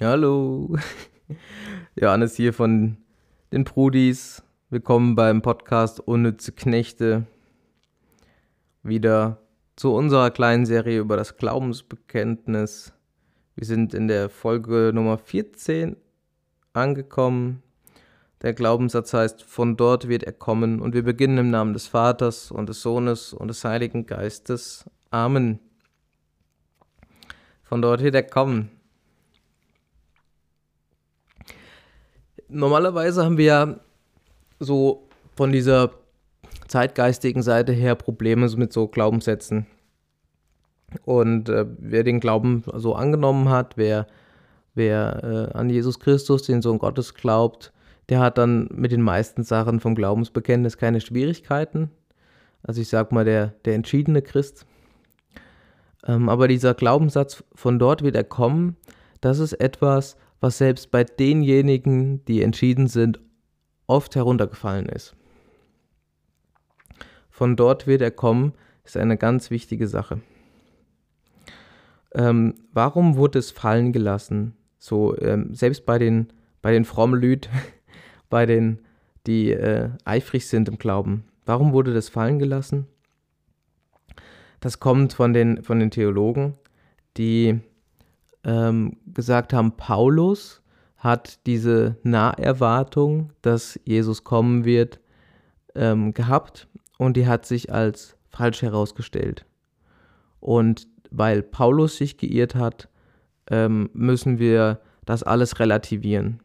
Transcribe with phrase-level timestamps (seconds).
[0.00, 0.76] Hallo,
[1.96, 2.98] Johannes hier von
[3.50, 4.44] den Prudis.
[4.70, 7.26] Willkommen beim Podcast Unnütze Knechte.
[8.84, 9.38] Wieder
[9.74, 12.92] zu unserer kleinen Serie über das Glaubensbekenntnis.
[13.56, 15.96] Wir sind in der Folge Nummer 14
[16.74, 17.64] angekommen.
[18.42, 22.52] Der Glaubenssatz heißt, von dort wird er kommen und wir beginnen im Namen des Vaters
[22.52, 24.88] und des Sohnes und des Heiligen Geistes.
[25.10, 25.58] Amen.
[27.64, 28.77] Von dort wird er kommen.
[32.48, 33.76] Normalerweise haben wir ja
[34.58, 35.90] so von dieser
[36.66, 39.66] zeitgeistigen Seite her Probleme mit so Glaubenssätzen.
[41.04, 44.06] Und äh, wer den Glauben so angenommen hat, wer,
[44.74, 47.72] wer äh, an Jesus Christus, den Sohn Gottes, glaubt,
[48.08, 51.90] der hat dann mit den meisten Sachen vom Glaubensbekenntnis keine Schwierigkeiten.
[52.62, 54.64] Also ich sag mal, der, der entschiedene Christ.
[56.06, 58.76] Ähm, aber dieser Glaubenssatz, von dort wird er kommen,
[59.20, 63.20] das ist etwas, was selbst bei denjenigen, die entschieden sind,
[63.86, 65.16] oft heruntergefallen ist.
[67.30, 68.52] Von dort wird er kommen,
[68.84, 70.20] ist eine ganz wichtige Sache.
[72.14, 74.54] Ähm, warum wurde es fallen gelassen?
[74.78, 77.48] So, ähm, selbst bei den, bei den Frommelüd,
[78.30, 78.80] bei den,
[79.26, 82.86] die äh, eifrig sind im Glauben, warum wurde das fallen gelassen?
[84.60, 86.54] Das kommt von den, von den Theologen,
[87.16, 87.60] die
[88.44, 90.62] ähm, gesagt haben, Paulus
[90.96, 95.00] hat diese Naherwartung, dass Jesus kommen wird,
[95.74, 99.46] ähm, gehabt und die hat sich als falsch herausgestellt.
[100.40, 102.88] Und weil Paulus sich geirrt hat,
[103.50, 106.40] ähm, müssen wir das alles relativieren.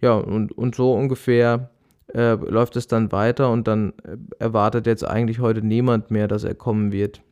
[0.00, 1.70] Ja, und, und so ungefähr
[2.14, 6.44] äh, läuft es dann weiter und dann äh, erwartet jetzt eigentlich heute niemand mehr, dass
[6.44, 7.22] er kommen wird.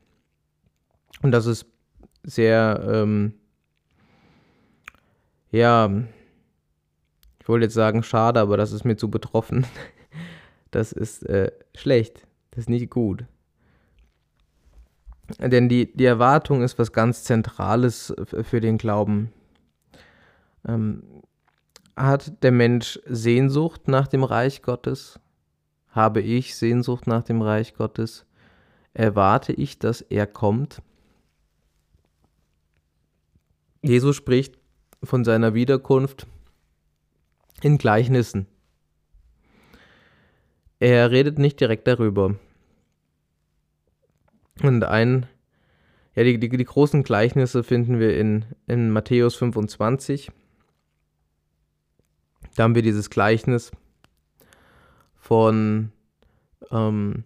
[1.22, 1.66] Und das ist
[2.24, 3.34] sehr, ähm,
[5.50, 5.90] ja,
[7.40, 9.66] ich wollte jetzt sagen schade, aber das ist mir zu betroffen.
[10.70, 13.26] Das ist äh, schlecht, das ist nicht gut.
[15.38, 18.12] Denn die, die Erwartung ist was ganz Zentrales
[18.42, 19.32] für den Glauben.
[20.66, 21.04] Ähm,
[21.96, 25.20] hat der Mensch Sehnsucht nach dem Reich Gottes?
[25.90, 28.26] Habe ich Sehnsucht nach dem Reich Gottes?
[28.94, 30.82] Erwarte ich, dass er kommt?
[33.84, 34.56] Jesus spricht
[35.02, 36.26] von seiner Wiederkunft
[37.60, 38.46] in Gleichnissen.
[40.80, 42.36] Er redet nicht direkt darüber.
[44.62, 45.26] Und ein,
[46.14, 50.30] ja, die, die, die großen Gleichnisse finden wir in, in Matthäus 25.
[52.56, 53.70] Da haben wir dieses Gleichnis
[55.14, 55.92] von
[56.70, 57.24] ähm,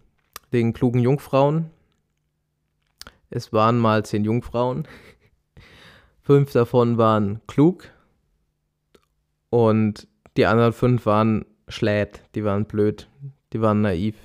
[0.51, 1.69] den klugen Jungfrauen.
[3.29, 4.85] Es waren mal zehn Jungfrauen.
[6.29, 7.89] Fünf davon waren klug
[9.49, 10.07] und
[10.37, 13.09] die anderen fünf waren schlät, die waren blöd,
[13.51, 14.15] die waren naiv.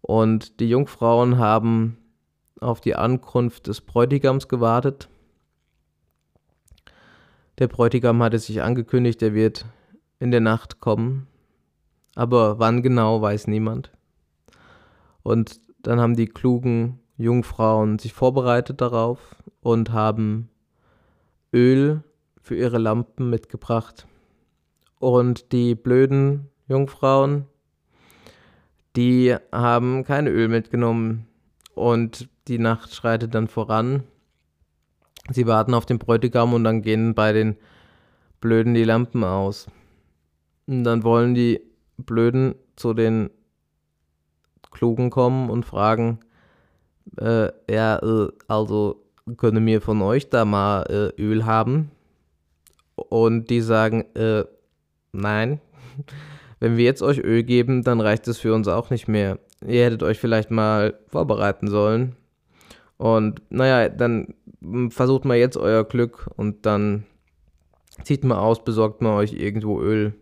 [0.00, 1.98] Und die Jungfrauen haben
[2.60, 5.08] auf die Ankunft des Bräutigams gewartet.
[7.58, 9.66] Der Bräutigam hatte sich angekündigt, er wird
[10.18, 11.28] in der Nacht kommen,
[12.16, 13.92] aber wann genau weiß niemand.
[15.22, 20.50] Und dann haben die klugen Jungfrauen sich vorbereitet darauf und haben
[21.52, 22.04] Öl
[22.40, 24.06] für ihre Lampen mitgebracht.
[25.00, 27.46] Und die blöden Jungfrauen,
[28.94, 31.26] die haben kein Öl mitgenommen.
[31.74, 34.04] Und die Nacht schreitet dann voran.
[35.30, 37.56] Sie warten auf den Bräutigam und dann gehen bei den
[38.40, 39.66] Blöden die Lampen aus.
[40.66, 41.62] Und dann wollen die
[41.96, 43.30] Blöden zu den
[44.70, 46.20] Klugen kommen und fragen,
[47.18, 49.03] äh, ja, äh, also
[49.36, 51.90] können wir von euch da mal äh, Öl haben?
[52.96, 54.44] Und die sagen, äh,
[55.12, 55.60] nein,
[56.60, 59.38] wenn wir jetzt euch Öl geben, dann reicht es für uns auch nicht mehr.
[59.66, 62.16] Ihr hättet euch vielleicht mal vorbereiten sollen.
[62.96, 64.34] Und naja, dann
[64.90, 67.04] versucht mal jetzt euer Glück und dann
[68.02, 70.14] zieht mal aus, besorgt mal euch irgendwo Öl.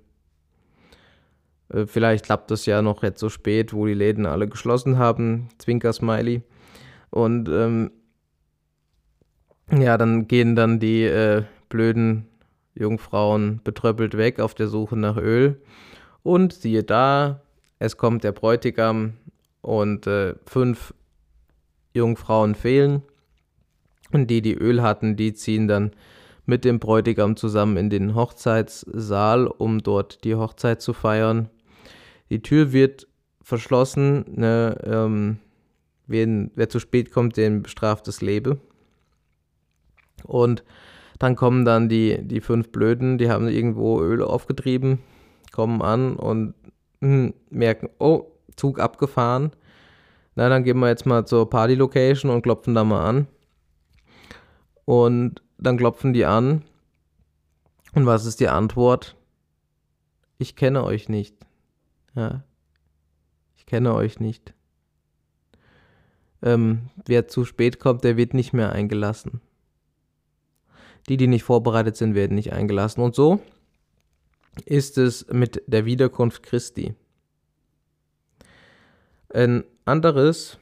[1.69, 5.49] Äh, vielleicht klappt das ja noch jetzt so spät, wo die Läden alle geschlossen haben.
[5.59, 6.43] Zwinker-Smiley.
[7.11, 7.91] Und ähm,
[9.71, 12.27] ja, dann gehen dann die äh, blöden
[12.75, 15.61] Jungfrauen betröppelt weg auf der Suche nach Öl.
[16.23, 17.43] Und siehe da,
[17.79, 19.15] es kommt der Bräutigam
[19.61, 20.95] und äh, fünf
[21.95, 23.03] Jungfrauen fehlen.
[24.13, 25.93] Und die, die Öl hatten, die ziehen dann
[26.45, 31.49] mit dem Bräutigam zusammen in den Hochzeitssaal, um dort die Hochzeit zu feiern.
[32.31, 33.07] Die Tür wird
[33.43, 35.39] verschlossen, ne, ähm,
[36.07, 38.61] Wen, wer zu spät kommt, den bestraft das Leben.
[40.25, 40.65] Und
[41.23, 44.99] Dann kommen dann die, die fünf Blöden, die haben irgendwo Öl aufgetrieben,
[45.53, 46.55] kommen an und
[47.01, 48.27] hm, merken, oh,
[48.57, 49.53] Zug abgefahren.
[50.35, 53.29] Na, dann gehen wir jetzt mal zur Party-Location und klopfen da mal an.
[54.85, 56.63] Und dann klopfen die an.
[57.95, 59.15] Und was ist die Antwort?
[60.39, 61.37] Ich kenne euch nicht.
[62.17, 62.43] Ja.
[63.57, 64.55] Ich kenne euch nicht.
[66.43, 69.41] Ähm, wer zu spät kommt, der wird nicht mehr eingelassen.
[71.09, 73.03] Die, die nicht vorbereitet sind, werden nicht eingelassen.
[73.03, 73.41] Und so
[74.65, 76.95] ist es mit der Wiederkunft Christi.
[79.33, 80.59] Ein anderes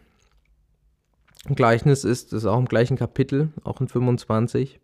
[1.47, 4.81] Gleichnis ist, ist auch im gleichen Kapitel, auch in 25,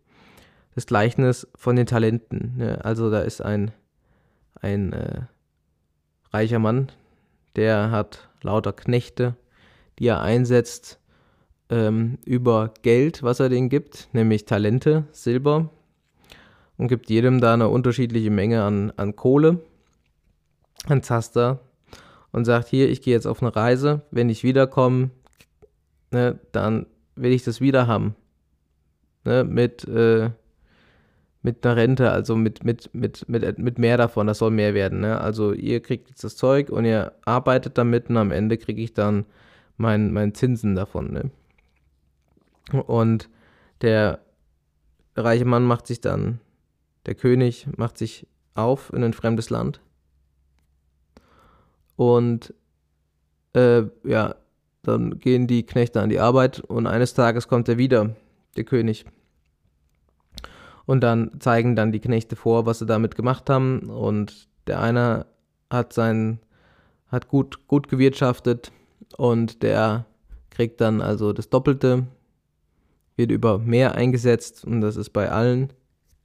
[0.75, 2.57] das Gleichnis von den Talenten.
[2.57, 2.83] Ne?
[2.83, 3.71] Also da ist ein,
[4.55, 5.21] ein äh,
[6.31, 6.91] reicher Mann,
[7.55, 9.35] der hat lauter Knechte,
[9.99, 10.99] die er einsetzt
[11.69, 15.69] ähm, über Geld, was er denen gibt, nämlich Talente, Silber,
[16.77, 19.59] und gibt jedem da eine unterschiedliche Menge an, an Kohle,
[20.85, 21.59] an Zaster
[22.31, 25.09] und sagt, hier, ich gehe jetzt auf eine Reise, wenn ich wiederkomme,
[26.11, 26.85] ne, dann
[27.15, 28.15] will ich das wieder haben.
[29.25, 30.29] Ne, mit, äh,
[31.41, 34.99] mit einer Rente, also mit, mit, mit, mit, mit mehr davon, das soll mehr werden.
[35.01, 35.19] Ne?
[35.19, 38.93] Also ihr kriegt jetzt das Zeug und ihr arbeitet damit und am Ende kriege ich
[38.93, 39.25] dann
[39.77, 41.13] meinen mein Zinsen davon.
[41.13, 41.31] Ne?
[42.71, 43.29] Und
[43.81, 44.19] der
[45.15, 46.39] reiche Mann macht sich dann,
[47.05, 49.81] der König macht sich auf in ein fremdes Land
[51.97, 52.53] und
[53.53, 54.35] äh, ja,
[54.83, 58.15] dann gehen die Knechte an die Arbeit und eines Tages kommt er wieder,
[58.55, 59.05] der König.
[60.85, 63.89] Und dann zeigen dann die Knechte vor, was sie damit gemacht haben.
[63.89, 65.25] Und der eine
[65.69, 66.39] hat sein,
[67.11, 68.71] hat gut, gut gewirtschaftet
[69.17, 70.05] und der
[70.49, 72.05] kriegt dann also das Doppelte,
[73.17, 75.73] wird über mehr eingesetzt und das ist bei allen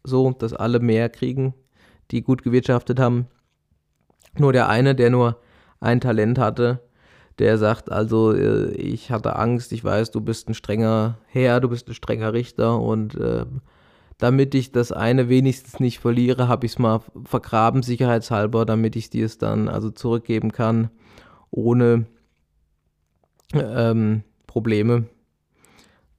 [0.04, 1.54] so, dass alle mehr kriegen,
[2.10, 3.26] die gut gewirtschaftet haben.
[4.38, 5.38] Nur der eine, der nur
[5.80, 6.80] ein Talent hatte,
[7.38, 11.68] der sagt also, äh, ich hatte Angst, ich weiß, du bist ein strenger Herr, du
[11.68, 13.46] bist ein strenger Richter und äh,
[14.18, 19.10] damit ich das eine wenigstens nicht verliere, habe ich es mal vergraben, sicherheitshalber, damit ich
[19.10, 20.90] dir es dann also zurückgeben kann,
[21.50, 22.06] ohne
[23.54, 25.06] ähm, Probleme.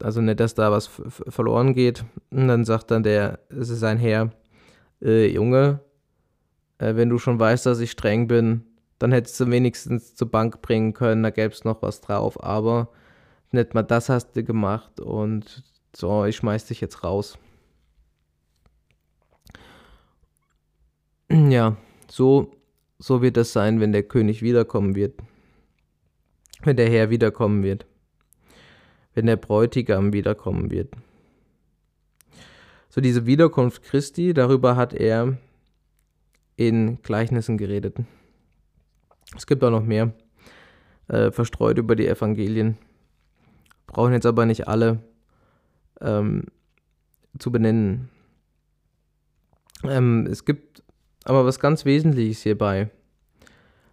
[0.03, 0.89] Also nicht, dass da was
[1.29, 2.03] verloren geht.
[2.29, 4.33] Und dann sagt dann der, es ist ein Herr,
[5.01, 5.79] äh, Junge,
[6.77, 8.65] äh, wenn du schon weißt, dass ich streng bin,
[8.99, 12.89] dann hättest du wenigstens zur Bank bringen können, da gäbe es noch was drauf, aber
[13.51, 15.63] nicht mal das hast du gemacht und
[15.95, 17.37] so, ich schmeiß dich jetzt raus.
[21.31, 21.77] Ja,
[22.09, 22.51] so,
[22.99, 25.17] so wird es sein, wenn der König wiederkommen wird,
[26.63, 27.85] wenn der Herr wiederkommen wird,
[29.13, 30.93] wenn der Bräutigam wiederkommen wird.
[32.89, 35.37] So diese Wiederkunft Christi, darüber hat er
[36.55, 37.97] in Gleichnissen geredet.
[39.35, 40.13] Es gibt auch noch mehr
[41.07, 42.77] äh, verstreut über die Evangelien.
[43.87, 44.99] Brauchen jetzt aber nicht alle
[46.01, 46.45] ähm,
[47.39, 48.09] zu benennen.
[49.83, 50.83] Ähm, es gibt
[51.23, 52.89] aber was ganz Wesentliches hierbei,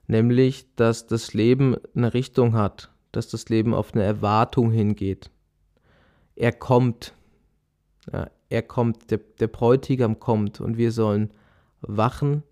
[0.07, 5.31] nämlich, dass das Leben eine Richtung hat, dass das Leben auf eine Erwartung hingeht.
[6.37, 7.15] Er kommt,
[8.13, 11.33] ja, er kommt, der, der Bräutigam kommt und wir sollen
[11.83, 12.43] wachen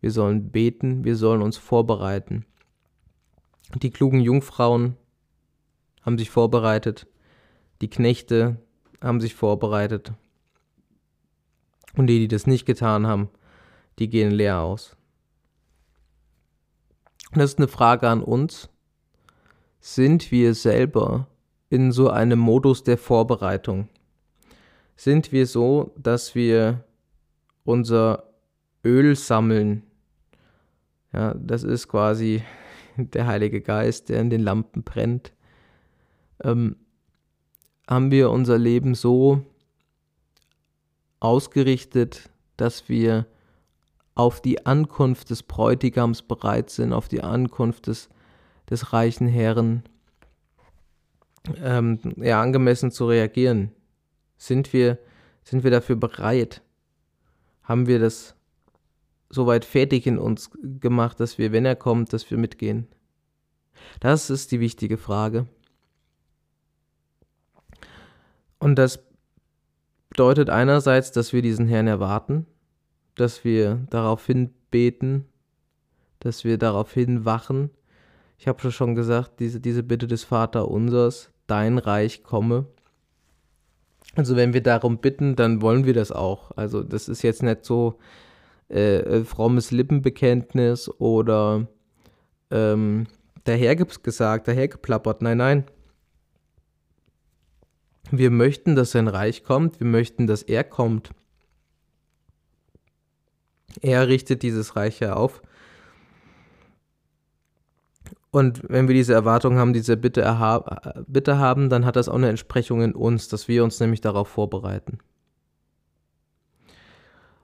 [0.00, 2.44] wir sollen beten, wir sollen uns vorbereiten.
[3.74, 4.96] Die klugen Jungfrauen
[6.02, 7.06] haben sich vorbereitet,
[7.80, 8.62] die Knechte
[9.02, 10.12] haben sich vorbereitet.
[11.96, 13.28] Und die, die das nicht getan haben,
[13.98, 14.96] die gehen leer aus.
[17.32, 18.68] Und das ist eine Frage an uns.
[19.80, 21.28] Sind wir selber
[21.70, 23.88] in so einem Modus der Vorbereitung?
[24.96, 26.84] Sind wir so, dass wir
[27.64, 28.24] unser
[28.84, 29.82] Öl sammeln
[31.12, 32.42] ja, das ist quasi
[32.96, 35.32] der Heilige Geist, der in den Lampen brennt.
[36.42, 36.76] Ähm,
[37.88, 39.44] haben wir unser Leben so
[41.20, 43.26] ausgerichtet, dass wir
[44.14, 48.08] auf die Ankunft des Bräutigams bereit sind, auf die Ankunft des,
[48.70, 49.82] des reichen Herrn
[51.62, 53.72] ähm, ja, angemessen zu reagieren?
[54.36, 54.98] Sind wir,
[55.42, 56.62] sind wir dafür bereit?
[57.62, 58.34] Haben wir das
[59.30, 62.86] soweit fertig in uns gemacht, dass wir, wenn er kommt, dass wir mitgehen?
[64.00, 65.46] Das ist die wichtige Frage.
[68.58, 69.00] Und das
[70.08, 72.46] bedeutet einerseits, dass wir diesen Herrn erwarten,
[73.14, 75.26] dass wir daraufhin beten,
[76.20, 77.70] dass wir daraufhin wachen.
[78.38, 82.66] Ich habe schon gesagt, diese, diese Bitte des Vaterunsers, dein Reich komme.
[84.14, 86.52] Also wenn wir darum bitten, dann wollen wir das auch.
[86.56, 87.98] Also das ist jetzt nicht so
[88.70, 91.66] äh, äh frommes Lippenbekenntnis oder
[92.50, 93.08] ähm,
[93.44, 95.20] dahergesagt, dahergeplappert.
[95.20, 95.64] Nein, nein.
[98.10, 99.80] Wir möchten, dass sein Reich kommt.
[99.80, 101.10] Wir möchten, dass er kommt.
[103.80, 105.42] Er richtet dieses Reich ja auf.
[108.30, 110.22] Und wenn wir diese Erwartung haben, diese Bitte,
[111.06, 114.28] Bitte haben, dann hat das auch eine Entsprechung in uns, dass wir uns nämlich darauf
[114.28, 114.98] vorbereiten.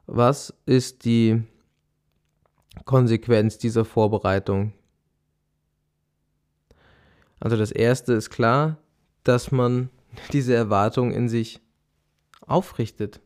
[0.06, 1.42] Was ist die
[2.84, 4.74] Konsequenz dieser Vorbereitung?
[7.40, 8.76] Also das Erste ist klar,
[9.22, 9.88] dass man
[10.32, 11.60] diese Erwartung in sich
[12.46, 13.20] aufrichtet.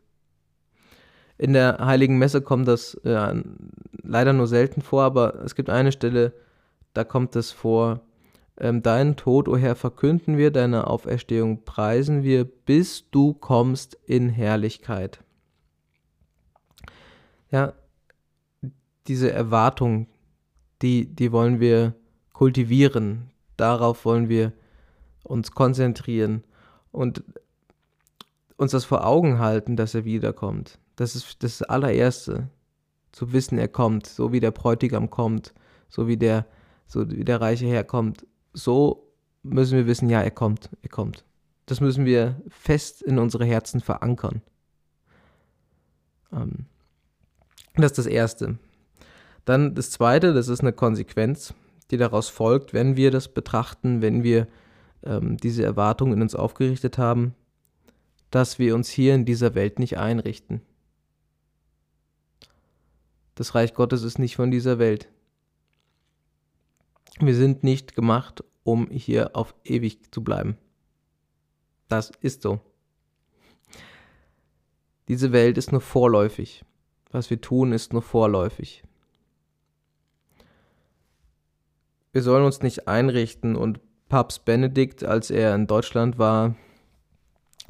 [1.39, 3.43] In der heiligen Messe kommt das äh,
[4.03, 6.33] leider nur selten vor, aber es gibt eine Stelle,
[6.99, 8.01] da kommt es vor,
[8.57, 13.95] ähm, deinen Tod, o oh Herr, verkünden wir, deine Auferstehung preisen wir, bis du kommst
[14.05, 15.23] in Herrlichkeit.
[17.53, 17.73] Ja,
[19.07, 20.09] diese Erwartung,
[20.83, 21.95] die, die wollen wir
[22.33, 24.53] kultivieren, darauf wollen wir
[25.23, 26.43] uns konzentrieren
[26.91, 27.23] und
[28.57, 30.81] uns das vor Augen halten, dass er wiederkommt.
[30.97, 32.49] Das ist das allererste,
[33.13, 35.55] zu wissen, er kommt, so wie der Bräutigam kommt,
[35.89, 36.45] so wie der
[36.89, 41.25] so wie der Reiche herkommt, so müssen wir wissen, ja, er kommt, er kommt.
[41.67, 44.43] Das müssen wir fest in unsere Herzen verankern.
[46.33, 46.67] Ähm,
[47.77, 48.59] das ist das Erste.
[49.45, 51.55] Dann das Zweite, das ist eine Konsequenz,
[51.91, 54.49] die daraus folgt, wenn wir das betrachten, wenn wir
[55.05, 57.35] ähm, diese Erwartungen in uns aufgerichtet haben,
[58.31, 60.63] dass wir uns hier in dieser Welt nicht einrichten.
[63.35, 65.09] Das Reich Gottes ist nicht von dieser Welt.
[67.21, 70.57] Wir sind nicht gemacht, um hier auf ewig zu bleiben.
[71.89, 72.61] Das ist so.
[75.09, 76.65] Diese Welt ist nur vorläufig.
[77.11, 78.83] Was wir tun, ist nur vorläufig.
[82.13, 86.55] Wir sollen uns nicht einrichten und Papst Benedikt, als er in Deutschland war,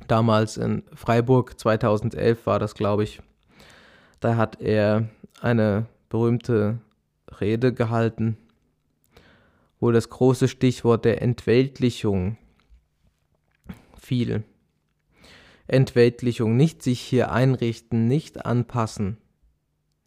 [0.07, 3.21] damals in Freiburg, 2011 war das, glaube ich,
[4.21, 5.09] da hat er
[5.41, 6.79] eine berühmte
[7.41, 8.37] Rede gehalten
[9.81, 12.37] wo das große Stichwort der Entweltlichung
[13.97, 14.45] fiel.
[15.67, 19.19] Entweltlichung, nicht sich hier einrichten, nicht anpassen.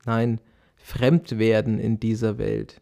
[0.06, 0.42] Nein,
[0.76, 2.82] fremd werden in dieser Welt.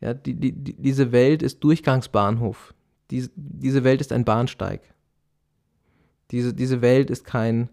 [0.00, 2.74] Ja, die, die, diese Welt ist Durchgangsbahnhof.
[3.10, 4.80] Diese, diese Welt ist ein Bahnsteig.
[6.30, 7.68] Diese, diese Welt ist kein,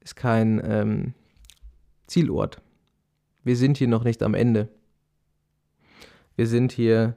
[0.00, 1.14] ist kein ähm,
[2.06, 2.60] Zielort.
[3.42, 4.68] Wir sind hier noch nicht am Ende.
[6.36, 7.16] Wir sind hier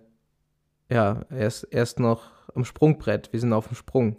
[0.90, 3.32] ja, er ist erst noch am Sprungbrett.
[3.34, 4.18] Wir sind auf dem Sprung.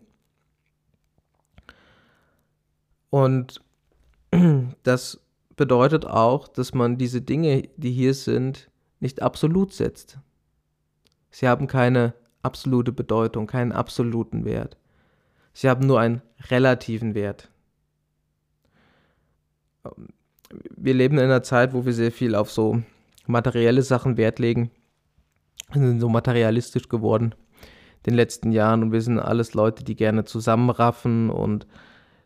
[3.10, 3.62] Und
[4.82, 5.20] das
[5.56, 8.70] bedeutet auch, dass man diese Dinge, die hier sind,
[9.00, 10.18] nicht absolut setzt.
[11.30, 14.76] Sie haben keine absolute Bedeutung, keinen absoluten Wert.
[15.52, 17.50] Sie haben nur einen relativen Wert.
[20.76, 22.82] Wir leben in einer Zeit, wo wir sehr viel auf so
[23.26, 24.70] materielle Sachen Wert legen
[25.72, 27.34] sind so materialistisch geworden
[27.98, 31.66] in den letzten Jahren und wir sind alles Leute, die gerne zusammenraffen und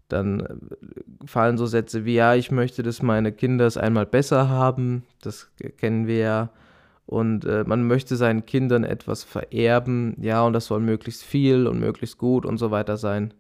[0.08, 4.49] dann äh, fallen so Sätze wie, ja, ich möchte, dass meine Kinder es einmal besser
[4.49, 6.50] haben, das kennen wir ja.
[7.06, 11.80] Und äh, man möchte seinen Kindern etwas vererben, ja, und das soll möglichst viel und
[11.80, 13.34] möglichst gut und so weiter sein.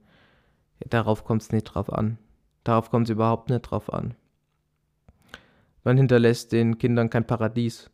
[0.88, 2.18] Darauf kommt es nicht drauf an.
[2.64, 4.14] Darauf kommt es überhaupt nicht drauf an.
[5.84, 7.90] Man hinterlässt den Kindern kein Paradies.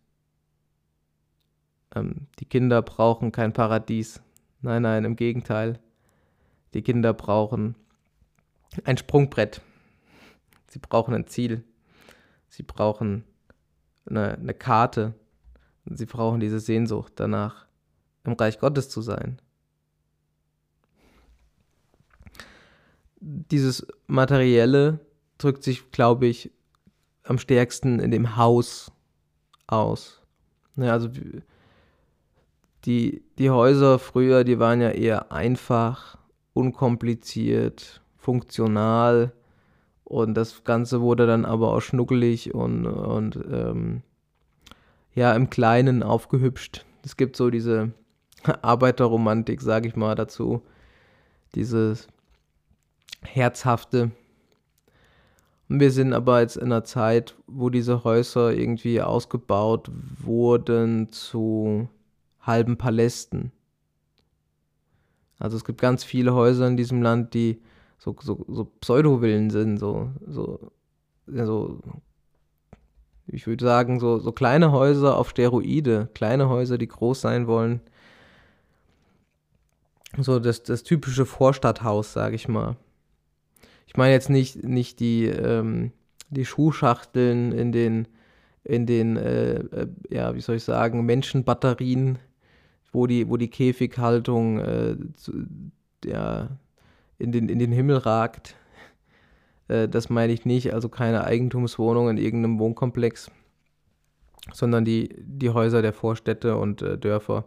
[1.95, 4.21] Ähm, die Kinder brauchen kein Paradies.
[4.61, 5.79] Nein, nein, im Gegenteil.
[6.75, 7.75] Die Kinder brauchen
[8.85, 9.63] ein Sprungbrett.
[10.69, 11.65] Sie brauchen ein Ziel.
[12.49, 13.25] Sie brauchen
[14.07, 15.15] eine, eine Karte.
[15.87, 17.67] Sie brauchen diese Sehnsucht danach,
[18.25, 19.41] im Reich Gottes zu sein.
[23.21, 25.01] Dieses Materielle
[25.39, 26.53] drückt sich, glaube ich,
[27.25, 28.93] am stärksten in dem Haus
[29.67, 30.23] aus.
[30.77, 31.11] Ja, also
[32.85, 36.17] die, die Häuser früher, die waren ja eher einfach,
[36.53, 39.33] unkompliziert, funktional
[40.09, 44.03] und das Ganze wurde dann aber auch schnuckelig und, und ähm,
[45.15, 46.87] ja, im Kleinen aufgehübscht.
[47.05, 47.93] Es gibt so diese
[48.63, 50.63] Arbeiterromantik, sage ich mal dazu,
[51.55, 52.09] dieses
[53.23, 54.11] Herzhafte.
[55.69, 61.89] Und wir sind aber jetzt in einer Zeit, wo diese Häuser irgendwie ausgebaut wurden zu
[62.41, 63.53] halben Palästen.
[65.39, 67.63] Also es gibt ganz viele Häuser in diesem Land, die
[67.99, 70.73] so, so, so Pseudo-Villen sind, so, so,
[71.27, 71.81] so,
[73.27, 77.81] ich würde sagen, so, so kleine Häuser auf Steroide, kleine Häuser, die groß sein wollen.
[80.17, 82.77] So das, das typische Vorstadthaus, sage ich mal.
[83.87, 85.93] Ich meine jetzt nicht, nicht die, ähm,
[86.31, 88.09] die Schuhschachteln in den,
[88.65, 92.19] in den äh, äh, ja, wie soll ich sagen, Menschenbatterien,
[92.93, 95.47] wo die, wo die Käfighaltung äh, zu,
[96.05, 96.49] ja,
[97.19, 98.57] in, den, in den Himmel ragt.
[99.69, 103.31] Äh, das meine ich nicht, also keine Eigentumswohnung in irgendeinem Wohnkomplex,
[104.53, 107.45] sondern die, die Häuser der Vorstädte und äh, Dörfer.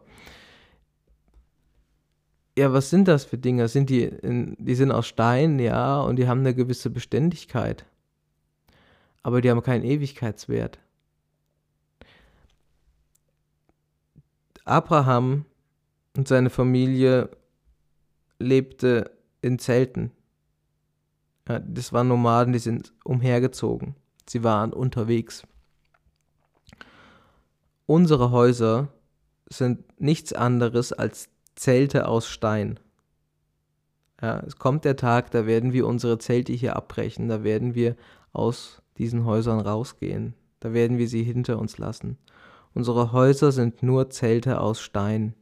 [2.57, 3.67] Ja, was sind das für Dinge?
[3.69, 7.85] Sind die, in, die sind aus Stein, ja, und die haben eine gewisse Beständigkeit.
[9.23, 10.79] Aber die haben keinen Ewigkeitswert.
[14.71, 15.45] Abraham
[16.15, 17.29] und seine Familie
[18.39, 19.11] lebte
[19.41, 20.11] in Zelten.
[21.45, 23.95] Das waren Nomaden, die sind umhergezogen.
[24.27, 25.43] Sie waren unterwegs.
[27.85, 28.87] Unsere Häuser
[29.49, 32.79] sind nichts anderes als Zelte aus Stein.
[34.21, 37.97] Ja, es kommt der Tag, da werden wir unsere Zelte hier abbrechen, da werden wir
[38.31, 42.17] aus diesen Häusern rausgehen, da werden wir sie hinter uns lassen.
[42.73, 45.33] Unsere Häuser sind nur Zelte aus Stein.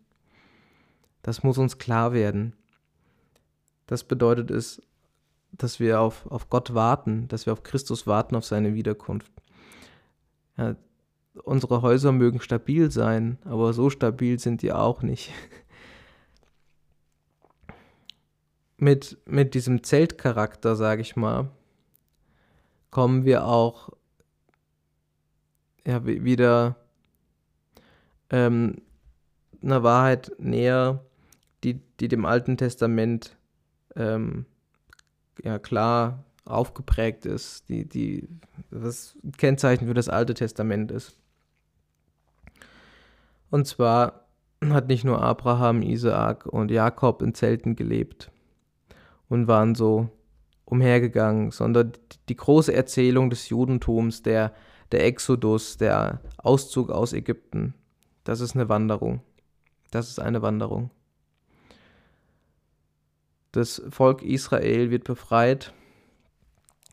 [1.22, 2.54] Das muss uns klar werden.
[3.86, 4.82] Das bedeutet es,
[5.52, 9.32] dass wir auf, auf Gott warten, dass wir auf Christus warten, auf seine Wiederkunft.
[10.58, 10.76] Ja,
[11.44, 15.32] unsere Häuser mögen stabil sein, aber so stabil sind die auch nicht.
[18.78, 21.50] mit, mit diesem Zeltcharakter, sage ich mal,
[22.92, 23.90] kommen wir auch
[25.86, 26.76] ja, wieder
[28.30, 28.82] ähm,
[29.62, 31.04] einer Wahrheit näher,
[31.64, 33.38] die, die dem Alten Testament
[33.96, 34.46] ähm,
[35.44, 38.28] ja klar aufgeprägt ist, die, die
[38.72, 41.18] das Kennzeichen für das Alte Testament ist.
[43.50, 44.26] Und zwar
[44.68, 48.32] hat nicht nur Abraham, Isaak und Jakob in Zelten gelebt
[49.28, 50.10] und waren so
[50.66, 51.94] umhergegangen, sondern
[52.28, 54.54] die große Erzählung des Judentums, der,
[54.92, 57.74] der Exodus, der Auszug aus Ägypten,
[58.30, 59.22] das ist eine Wanderung.
[59.90, 60.92] Das ist eine Wanderung.
[63.52, 65.74] Das Volk Israel wird befreit.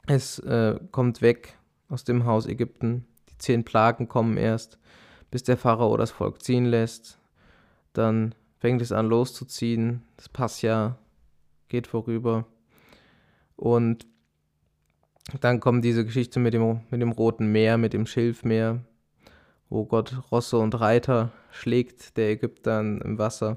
[0.06, 1.58] Es äh, kommt weg
[1.90, 3.04] aus dem Haus Ägypten.
[3.28, 4.78] Die zehn Plagen kommen erst,
[5.30, 7.18] bis der Pharao das Volk ziehen lässt.
[7.92, 10.04] Dann fängt es an loszuziehen.
[10.16, 10.98] Das Passjahr
[11.68, 12.46] geht vorüber.
[13.56, 14.06] Und
[15.42, 18.80] dann kommt diese Geschichte mit dem, mit dem Roten Meer, mit dem Schilfmeer,
[19.68, 23.50] wo Gott Rosse und Reiter schlägt, der Ägypter im Wasser.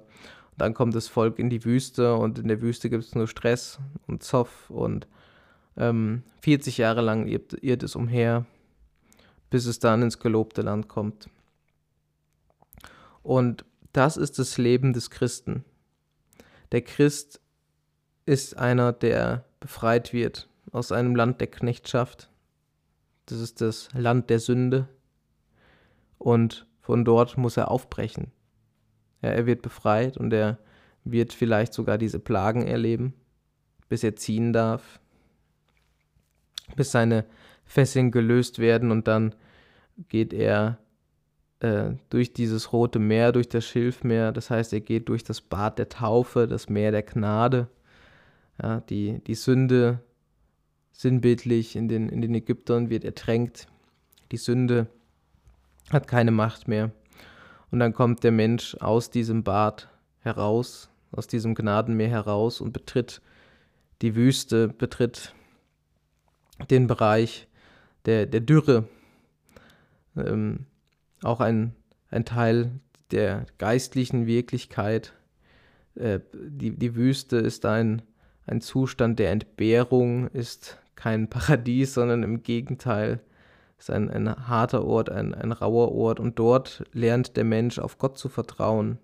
[0.52, 3.28] Und dann kommt das Volk in die Wüste und in der Wüste gibt es nur
[3.28, 5.08] Stress und Zoff und
[5.78, 8.46] ähm, 40 Jahre lang irrt, irrt es umher,
[9.50, 11.30] bis es dann ins gelobte Land kommt.
[13.24, 15.64] Und das ist das Leben des Christen.
[16.72, 17.42] Der Christ
[18.26, 22.30] ist einer, der befreit wird aus einem Land der Knechtschaft.
[23.26, 24.88] Das ist das Land der Sünde.
[26.20, 28.32] Und von dort muss er aufbrechen.
[29.22, 30.60] Ja, er wird befreit und er
[31.04, 33.14] wird vielleicht sogar diese Plagen erleben,
[33.88, 35.00] bis er ziehen darf,
[36.76, 37.26] bis seine
[37.66, 39.34] Fesseln gelöst werden und dann
[40.08, 40.78] geht er
[41.60, 45.80] äh, durch dieses rote Meer, durch das Schilfmeer, das heißt, er geht durch das Bad
[45.80, 47.68] der Taufe, das Meer der Gnade.
[48.62, 50.00] Ja, die, die Sünde
[50.92, 53.68] sinnbildlich in den, in den Ägyptern wird ertränkt.
[54.32, 54.88] Die Sünde
[55.92, 56.92] hat keine Macht mehr.
[57.72, 59.90] Und dann kommt der Mensch aus diesem Bad
[60.22, 63.22] heraus, aus diesem Gnadenmeer heraus und betritt
[64.02, 65.34] die Wüste, betritt
[66.70, 67.48] den Bereich
[68.06, 68.88] der, der Dürre.
[70.16, 70.66] Ähm,
[71.22, 71.76] auch ein,
[72.10, 72.72] ein Teil
[73.12, 75.14] der geistlichen Wirklichkeit.
[75.96, 78.02] Äh, die, die Wüste ist ein,
[78.46, 83.20] ein Zustand der Entbehrung, ist kein Paradies, sondern im Gegenteil
[83.80, 87.98] ist ein, ein harter Ort, ein, ein rauer Ort und dort lernt der Mensch auf
[87.98, 89.00] Gott zu vertrauen,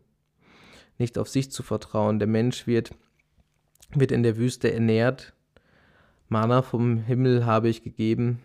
[0.97, 2.19] nicht auf sich zu vertrauen.
[2.19, 2.93] Der Mensch wird,
[3.93, 5.33] wird in der Wüste ernährt.
[6.27, 8.41] Mana vom Himmel habe ich gegeben.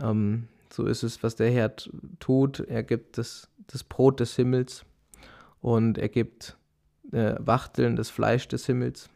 [0.00, 1.74] Ähm, so ist es, was der Herr
[2.18, 2.60] tut.
[2.60, 4.84] Er gibt das, das Brot des Himmels
[5.60, 6.56] und er gibt
[7.12, 9.10] äh, Wachteln, das Fleisch des Himmels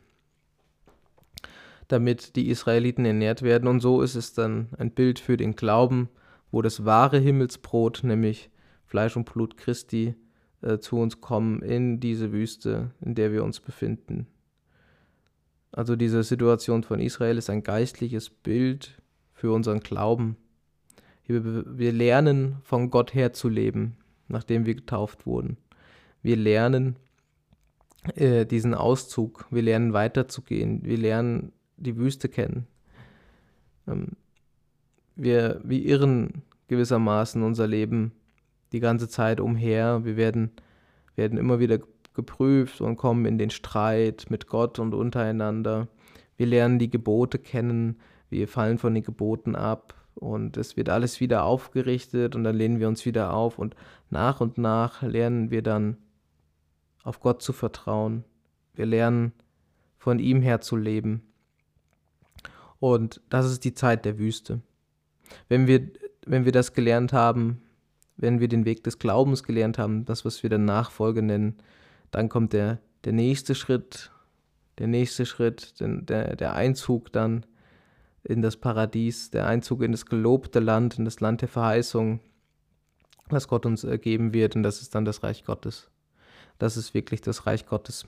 [1.93, 3.69] damit die Israeliten ernährt werden.
[3.69, 6.09] Und so ist es dann ein Bild für den Glauben,
[6.51, 8.51] wo das wahre Himmelsbrot, nämlich
[8.87, 10.15] Fleisch und Blut Christi,
[10.63, 14.27] äh, zu uns kommen in diese Wüste, in der wir uns befinden.
[15.73, 19.01] Also diese Situation von Israel ist ein geistliches Bild
[19.33, 20.37] für unseren Glauben.
[21.27, 25.59] Wir lernen von Gott her zu leben, nachdem wir getauft wurden.
[26.23, 26.97] Wir lernen
[28.15, 32.67] äh, diesen Auszug, wir lernen weiterzugehen, wir lernen die Wüste kennen.
[33.87, 34.09] Ähm,
[35.17, 38.13] wir, wir irren gewissermaßen unser Leben
[38.73, 40.05] die ganze Zeit umher.
[40.05, 40.53] Wir werden,
[41.17, 41.81] werden immer wieder
[42.15, 45.89] geprüft und kommen in den Streit mit Gott und untereinander.
[46.37, 51.21] Wir lernen die Gebote kennen, wir fallen von den Geboten ab und es wird alles
[51.21, 53.75] wieder aufgerichtet und dann lehnen wir uns wieder auf und
[54.09, 55.97] nach und nach lernen wir dann
[57.03, 58.25] auf Gott zu vertrauen.
[58.75, 59.33] Wir lernen
[59.99, 61.30] von ihm her zu leben.
[62.81, 64.61] Und das ist die Zeit der Wüste.
[65.49, 65.89] Wenn wir,
[66.27, 67.63] wenn wir das gelernt haben,
[68.17, 71.59] wenn wir den Weg des Glaubens gelernt haben, das, was wir dann Nachfolge nennen,
[72.11, 74.11] dann kommt der, der nächste Schritt,
[74.79, 77.47] der nächste Schritt, der, der Einzug dann
[78.25, 82.21] in das Paradies, der Einzug in das gelobte Land, in das Land der Verheißung,
[83.29, 85.89] das Gott uns geben wird, und das ist dann das Reich Gottes.
[86.59, 88.07] Das ist wirklich das Reich Gottes.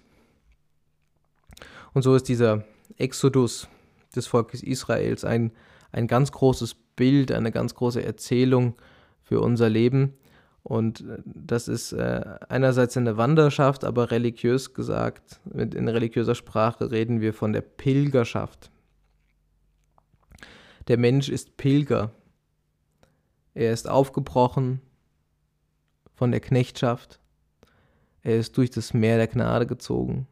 [1.94, 2.64] Und so ist dieser
[2.98, 3.68] Exodus
[4.12, 5.52] des Volkes Israels ein,
[5.90, 8.74] ein ganz großes Bild, eine ganz große Erzählung
[9.22, 10.14] für unser Leben.
[10.62, 17.20] Und äh, das ist äh, einerseits eine Wanderschaft, aber religiös gesagt, in religiöser Sprache reden
[17.20, 18.70] wir von der Pilgerschaft.
[20.88, 22.12] Der Mensch ist Pilger.
[23.54, 24.80] Er ist aufgebrochen
[26.14, 27.20] von der Knechtschaft.
[28.22, 30.26] Er ist durch das Meer der Gnade gezogen.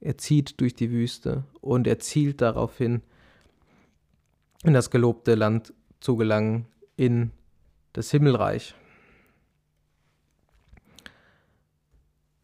[0.00, 3.02] Er zieht durch die Wüste und er zielt darauf hin,
[4.64, 7.30] in das gelobte Land zu gelangen, in
[7.92, 8.74] das Himmelreich.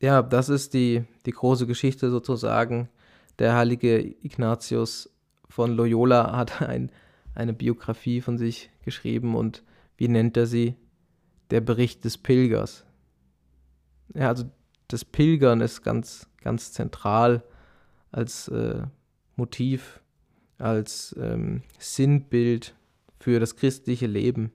[0.01, 2.89] Ja, das ist die, die große Geschichte sozusagen.
[3.39, 5.11] Der heilige Ignatius
[5.49, 6.91] von Loyola hat ein,
[7.35, 9.65] eine Biografie von sich geschrieben und
[9.97, 10.77] wie nennt er sie?
[11.51, 12.85] Der Bericht des Pilgers.
[14.15, 14.45] Ja, also
[14.89, 17.43] das Pilgern ist ganz, ganz zentral
[18.13, 18.83] als äh,
[19.37, 20.00] Motiv,
[20.61, 22.75] als ähm, Sinnbild
[23.19, 24.53] für das christliche Leben.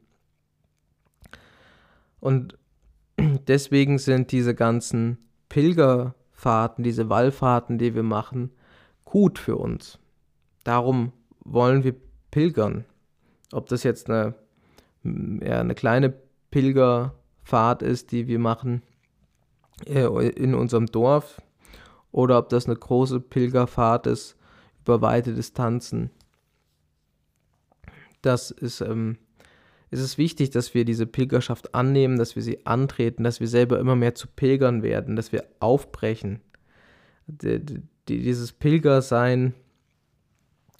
[2.20, 2.58] Und
[3.48, 5.18] deswegen sind diese ganzen
[5.50, 8.52] Pilgerfahrten, diese Wallfahrten, die wir machen,
[9.04, 10.00] gut für uns.
[10.64, 11.12] Darum
[11.44, 11.96] wollen wir
[12.32, 12.86] pilgern.
[13.52, 14.34] Ob das jetzt eine,
[15.04, 16.14] ja, eine kleine
[16.50, 18.82] Pilgerfahrt ist, die wir machen
[19.86, 21.42] äh, in unserem Dorf,
[22.12, 24.35] oder ob das eine große Pilgerfahrt ist
[24.86, 26.12] über weite Distanzen.
[28.22, 29.18] Das ist ähm,
[29.92, 33.96] es wichtig, dass wir diese Pilgerschaft annehmen, dass wir sie antreten, dass wir selber immer
[33.96, 36.42] mehr zu Pilgern werden, dass wir aufbrechen.
[38.08, 39.54] Dieses Pilgersein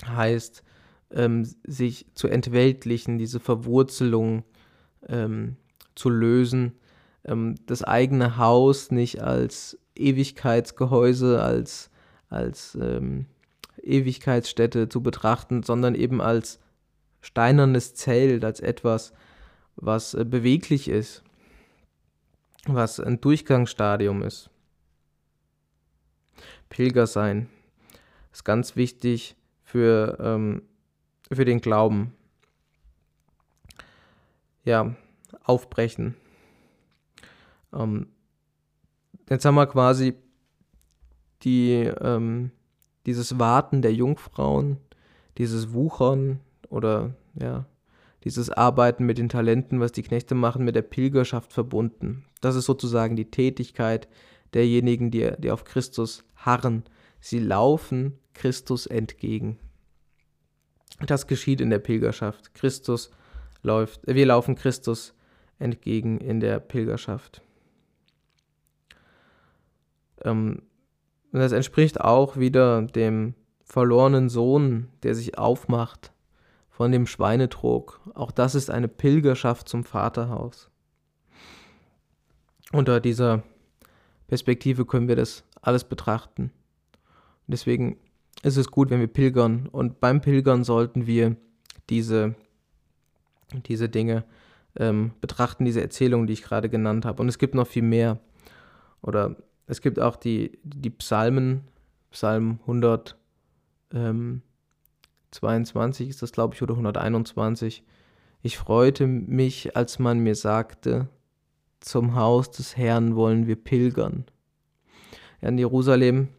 [0.06, 0.64] heißt,
[1.12, 4.44] ähm, sich zu entweltlichen, diese Verwurzelung
[5.08, 5.56] ähm,
[5.96, 6.74] zu lösen,
[7.24, 11.90] ähm, das eigene Haus nicht als Ewigkeitsgehäuse, als,
[12.30, 13.28] als ähm,
[13.86, 16.60] Ewigkeitsstätte zu betrachten, sondern eben als
[17.22, 19.14] steinernes Zelt, als etwas,
[19.76, 21.24] was äh, beweglich ist,
[22.66, 24.50] was ein Durchgangsstadium ist.
[26.70, 27.50] Pilger sein
[28.32, 30.64] ist ganz wichtig für, ähm,
[31.32, 32.14] für den Glauben.
[34.64, 34.96] Ja,
[35.44, 36.16] aufbrechen.
[37.72, 38.08] Ähm,
[39.30, 40.16] jetzt haben wir quasi
[41.44, 42.52] die, ähm,
[43.06, 44.78] dieses Warten der Jungfrauen,
[45.38, 46.40] dieses Wuchern
[46.70, 47.66] oder ja,
[48.24, 52.26] dieses Arbeiten mit den Talenten, was die Knechte machen, mit der Pilgerschaft verbunden.
[52.42, 54.08] Das ist sozusagen die Tätigkeit
[54.54, 56.84] derjenigen, die, die auf Christus harren.
[57.20, 59.60] Sie laufen Christus entgegen.
[61.06, 62.54] Das geschieht in der Pilgerschaft.
[62.54, 63.12] Christus
[63.62, 65.14] läuft, wir laufen Christus
[65.60, 67.42] entgegen in der Pilgerschaft.
[70.24, 70.62] Ähm,
[71.42, 76.12] das entspricht auch wieder dem verlorenen Sohn, der sich aufmacht
[76.70, 78.02] von dem Schweinetrog.
[78.14, 80.70] Auch das ist eine Pilgerschaft zum Vaterhaus.
[82.72, 83.44] Unter dieser
[84.28, 86.52] Perspektive können wir das alles betrachten.
[87.48, 87.98] Und deswegen
[88.44, 89.68] ist es gut, wenn wir pilgern.
[89.72, 91.36] Und beim Pilgern sollten wir
[91.90, 92.36] diese,
[93.66, 94.24] diese Dinge
[94.76, 97.22] ähm, betrachten, diese Erzählungen, die ich gerade genannt habe.
[97.22, 98.20] Und es gibt noch viel mehr.
[99.02, 99.36] Oder
[99.68, 101.62] es gibt auch die, die Psalmen,
[102.12, 103.18] Psalm 100.
[103.94, 104.42] Ähm,
[105.32, 107.84] 22 ist das, glaube ich, oder 121.
[108.42, 111.10] Ich freute mich, als man mir sagte,
[111.80, 114.26] zum Haus des Herrn wollen wir pilgern.
[115.42, 116.30] In Jerusalem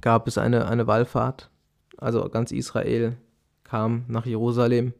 [0.00, 1.50] gab es eine, eine Wallfahrt,
[1.98, 3.16] also ganz Israel,
[3.62, 4.92] kam nach Jerusalem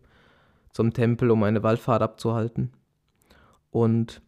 [0.70, 2.72] zum Tempel, um eine Wallfahrt abzuhalten.
[3.70, 4.22] Und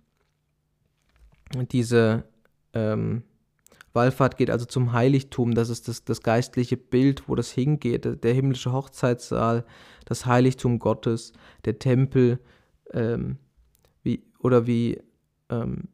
[1.71, 2.25] diese
[2.77, 3.23] ähm,
[3.95, 8.35] Wallfahrt geht also zum Heiligtum, das ist das, das geistliche Bild, wo das hingeht, der
[8.35, 9.65] himmlische Hochzeitssaal,
[10.05, 11.33] das Heiligtum Gottes,
[11.65, 12.39] der Tempel,
[12.93, 13.39] ähm,
[14.03, 15.01] wie, oder wie
[15.49, 15.89] ähm,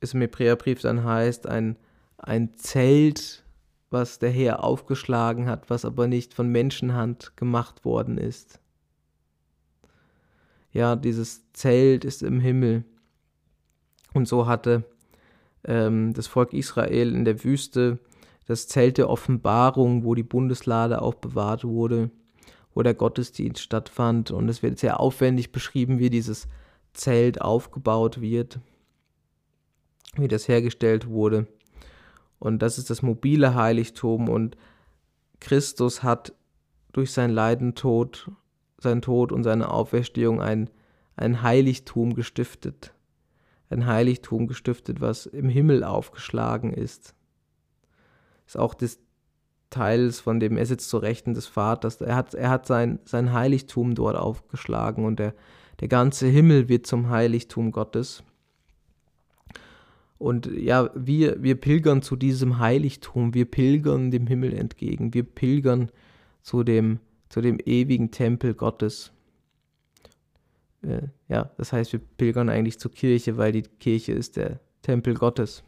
[0.00, 1.76] es im Hebräerbrief dann heißt, ein,
[2.16, 3.44] ein Zelt,
[3.90, 8.60] was der Herr aufgeschlagen hat, was aber nicht von Menschenhand gemacht worden ist.
[10.70, 12.84] Ja, dieses Zelt ist im Himmel.
[14.14, 14.84] Und so hatte
[15.64, 17.98] ähm, das Volk Israel in der Wüste
[18.46, 22.10] das Zelt der Offenbarung, wo die Bundeslade auch bewahrt wurde,
[22.74, 24.30] wo der Gottesdienst stattfand.
[24.30, 26.48] Und es wird sehr aufwendig beschrieben, wie dieses
[26.92, 28.60] Zelt aufgebaut wird,
[30.16, 31.46] wie das hergestellt wurde.
[32.38, 34.28] Und das ist das mobile Heiligtum.
[34.28, 34.56] Und
[35.40, 36.34] Christus hat
[36.92, 38.30] durch sein Leiden, Tod,
[38.78, 40.68] sein Tod und seine Auferstehung ein,
[41.14, 42.92] ein Heiligtum gestiftet
[43.72, 47.14] ein Heiligtum gestiftet, was im Himmel aufgeschlagen ist.
[48.46, 49.00] Ist auch des
[49.70, 52.00] Teils, von dem er sitzt zur Rechten des Vaters.
[52.00, 55.34] Er hat, er hat sein, sein Heiligtum dort aufgeschlagen und der,
[55.80, 58.22] der ganze Himmel wird zum Heiligtum Gottes.
[60.18, 65.90] Und ja, wir, wir pilgern zu diesem Heiligtum, wir pilgern dem Himmel entgegen, wir pilgern
[66.42, 69.12] zu dem, zu dem ewigen Tempel Gottes
[70.82, 75.14] äh, ja, das heißt, wir pilgern eigentlich zur Kirche, weil die Kirche ist der Tempel
[75.14, 75.62] Gottes,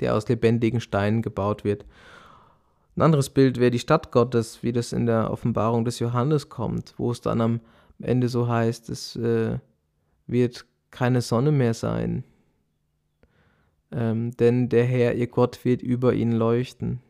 [0.00, 1.84] der aus lebendigen Steinen gebaut wird.
[2.96, 6.94] Ein anderes Bild wäre die Stadt Gottes, wie das in der Offenbarung des Johannes kommt,
[6.98, 7.60] wo es dann am
[8.00, 9.58] Ende so heißt, es äh,
[10.26, 12.24] wird keine Sonne mehr sein,
[13.92, 17.00] ähm, denn der Herr, ihr Gott, wird über ihn leuchten.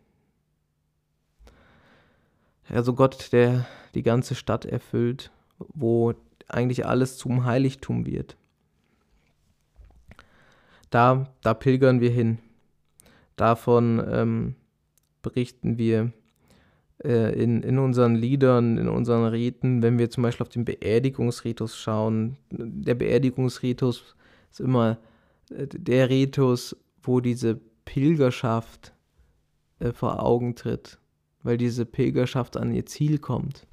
[2.68, 6.14] Also Gott, der die ganze Stadt erfüllt, wo
[6.50, 8.36] eigentlich alles zum Heiligtum wird.
[10.90, 12.38] Da, da pilgern wir hin.
[13.36, 14.54] Davon ähm,
[15.22, 16.12] berichten wir
[17.04, 21.76] äh, in, in unseren Liedern, in unseren Riten, wenn wir zum Beispiel auf den Beerdigungsritus
[21.76, 22.36] schauen.
[22.50, 24.16] Der Beerdigungsritus
[24.50, 24.98] ist immer
[25.50, 28.92] äh, der Ritus, wo diese Pilgerschaft
[29.78, 30.98] äh, vor Augen tritt,
[31.42, 33.66] weil diese Pilgerschaft an ihr Ziel kommt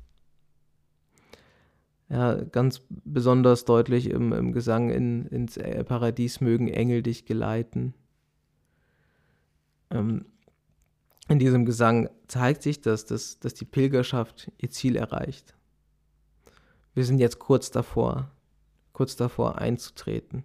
[2.10, 7.94] ja, ganz besonders deutlich im, im Gesang in, ins Paradies mögen Engel dich geleiten.
[9.90, 10.26] Ähm,
[11.28, 15.56] in diesem Gesang zeigt sich, dass, dass, dass die Pilgerschaft ihr Ziel erreicht.
[16.94, 18.32] Wir sind jetzt kurz davor,
[18.94, 20.44] kurz davor einzutreten.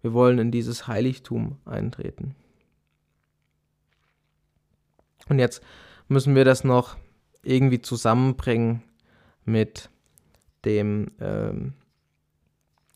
[0.00, 2.34] Wir wollen in dieses Heiligtum eintreten.
[5.28, 5.62] Und jetzt
[6.08, 6.96] müssen wir das noch
[7.44, 8.82] irgendwie zusammenbringen
[9.44, 9.88] mit
[10.64, 11.74] dem, ähm,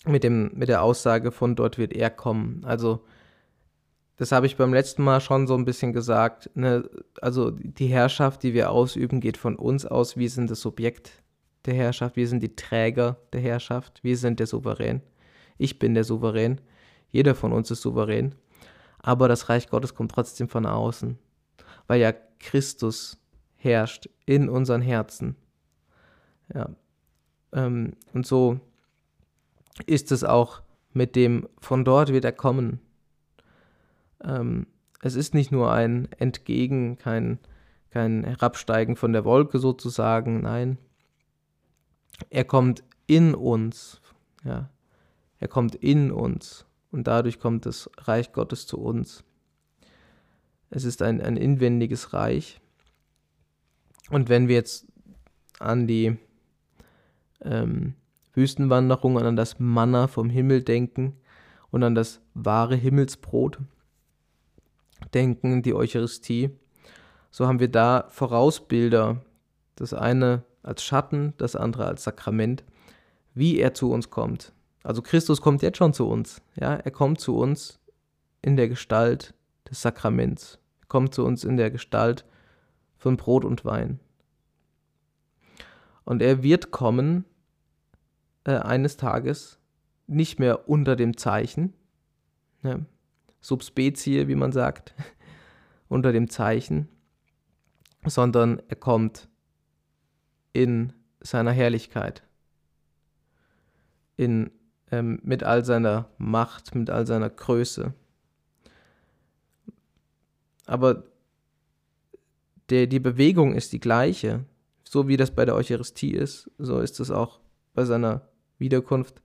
[0.07, 2.63] mit, dem, mit der Aussage von dort wird er kommen.
[2.65, 3.05] Also,
[4.17, 6.51] das habe ich beim letzten Mal schon so ein bisschen gesagt.
[6.55, 6.89] Ne?
[7.21, 10.17] Also, die Herrschaft, die wir ausüben, geht von uns aus.
[10.17, 11.23] Wir sind das Subjekt
[11.67, 15.03] der Herrschaft, wir sind die Träger der Herrschaft, wir sind der Souverän.
[15.59, 16.61] Ich bin der Souverän.
[17.11, 18.35] Jeder von uns ist souverän.
[18.99, 21.19] Aber das Reich Gottes kommt trotzdem von außen,
[21.87, 23.19] weil ja Christus
[23.55, 25.37] herrscht in unseren Herzen.
[26.53, 26.71] Ja,
[27.53, 28.61] ähm, und so
[29.87, 32.81] ist es auch mit dem, von dort wird er kommen.
[34.25, 34.67] Ähm,
[35.03, 37.39] es ist nicht nur ein Entgegen, kein,
[37.91, 40.79] kein Herabsteigen von der Wolke sozusagen, nein.
[42.31, 44.01] Er kommt in uns,
[44.45, 44.71] ja.
[45.39, 49.23] Er kommt in uns und dadurch kommt das Reich Gottes zu uns.
[50.71, 52.61] Es ist ein, ein inwendiges Reich.
[54.09, 54.87] Und wenn wir jetzt
[55.59, 56.17] an die
[57.43, 57.95] ähm,
[58.35, 61.17] Wüstenwanderung und an das Manna vom Himmel denken
[61.71, 63.59] und an das wahre Himmelsbrot
[65.15, 66.51] denken, die Eucharistie,
[67.31, 69.23] so haben wir da Vorausbilder,
[69.77, 72.65] das eine als Schatten, das andere als Sakrament,
[73.35, 74.53] wie er zu uns kommt.
[74.83, 77.79] Also Christus kommt jetzt schon zu uns, ja, er kommt zu uns
[78.43, 79.35] in der Gestalt
[79.69, 82.25] des Sakraments, er kommt zu uns in der Gestalt
[82.97, 84.01] von Brot und Wein.
[86.07, 87.25] Und er wird kommen
[88.45, 89.59] äh, eines Tages
[90.07, 91.75] nicht mehr unter dem Zeichen,
[92.63, 92.87] ne,
[93.41, 94.95] Subspezie, wie man sagt,
[95.89, 96.89] unter dem Zeichen,
[98.05, 99.29] sondern er kommt
[100.53, 102.23] in seiner Herrlichkeit,
[104.17, 104.53] in,
[104.93, 107.95] ähm, mit all seiner Macht, mit all seiner Größe.
[110.67, 111.03] Aber
[112.71, 114.45] der, die Bewegung ist die gleiche.
[114.89, 117.41] So wie das bei der Eucharistie ist, so ist es auch
[117.75, 119.21] bei seiner Wiederkunft.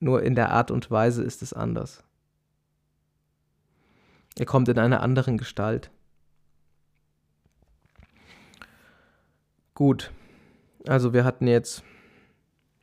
[0.00, 2.02] Nur in der Art und Weise ist es anders.
[4.36, 5.90] Er kommt in einer anderen Gestalt.
[9.72, 10.10] Gut,
[10.86, 11.82] also wir hatten jetzt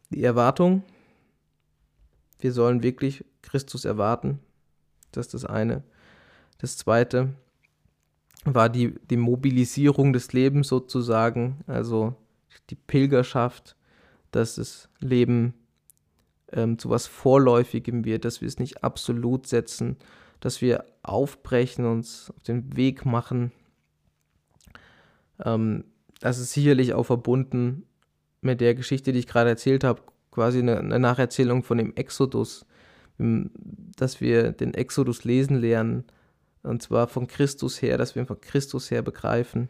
[0.09, 0.83] die Erwartung,
[2.39, 4.39] wir sollen wirklich Christus erwarten.
[5.11, 5.83] Das ist das eine.
[6.59, 7.33] Das zweite
[8.45, 12.15] war die, die Mobilisierung des Lebens sozusagen, also
[12.69, 13.75] die Pilgerschaft,
[14.31, 15.53] dass das Leben
[16.51, 19.97] ähm, zu was Vorläufigem wird, dass wir es nicht absolut setzen,
[20.39, 23.51] dass wir aufbrechen, uns auf den Weg machen.
[25.43, 25.85] Ähm,
[26.19, 27.85] das ist sicherlich auch verbunden
[28.41, 30.01] mit der Geschichte, die ich gerade erzählt habe,
[30.31, 32.65] quasi eine, eine Nacherzählung von dem Exodus,
[33.17, 36.05] dass wir den Exodus lesen lernen,
[36.63, 39.69] und zwar von Christus her, dass wir von Christus her begreifen,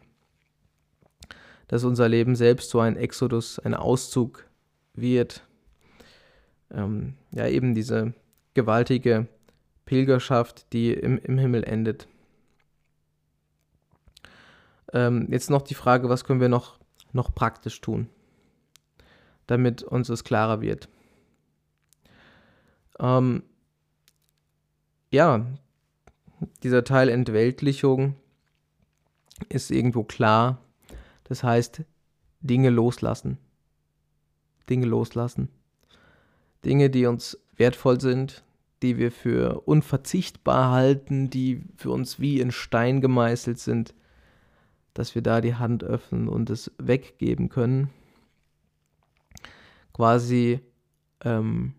[1.68, 4.46] dass unser Leben selbst so ein Exodus, ein Auszug
[4.94, 5.46] wird.
[6.70, 8.14] Ähm, ja, eben diese
[8.54, 9.26] gewaltige
[9.84, 12.08] Pilgerschaft, die im, im Himmel endet.
[14.92, 16.78] Ähm, jetzt noch die Frage, was können wir noch,
[17.12, 18.08] noch praktisch tun?
[19.46, 20.88] damit uns es klarer wird.
[22.98, 23.42] Ähm,
[25.10, 25.46] ja,
[26.62, 28.14] dieser Teil Entweltlichung
[29.48, 30.60] ist irgendwo klar.
[31.24, 31.82] Das heißt,
[32.40, 33.38] Dinge loslassen.
[34.68, 35.48] Dinge loslassen.
[36.64, 38.44] Dinge, die uns wertvoll sind,
[38.82, 43.94] die wir für unverzichtbar halten, die für uns wie in Stein gemeißelt sind,
[44.92, 47.90] dass wir da die Hand öffnen und es weggeben können
[49.94, 50.60] quasi
[51.22, 51.72] ähm,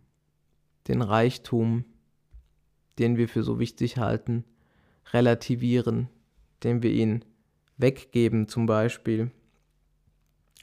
[0.88, 1.86] den Reichtum,
[2.98, 4.44] den wir für so wichtig halten,
[5.14, 6.10] relativieren,
[6.64, 7.26] den wir ihn
[7.78, 9.32] weggeben zum Beispiel.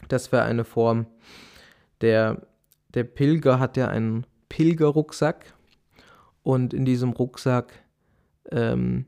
[0.08, 1.06] Das wäre eine Form.
[2.00, 2.46] Der,
[2.94, 5.54] der Pilger hat ja einen Pilgerrucksack
[6.42, 7.72] und in diesem Rucksack
[8.50, 9.06] ähm,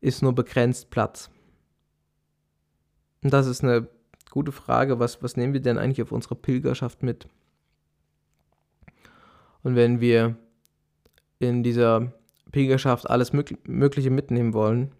[0.00, 1.30] ist nur begrenzt Platz.
[3.22, 3.88] Und das ist eine
[4.30, 7.28] gute Frage, was, was nehmen wir denn eigentlich auf unsere Pilgerschaft mit?
[9.62, 10.36] Und wenn wir
[11.38, 12.12] in dieser
[12.54, 14.92] Pilgerschaft alles Mögliche mitnehmen wollen,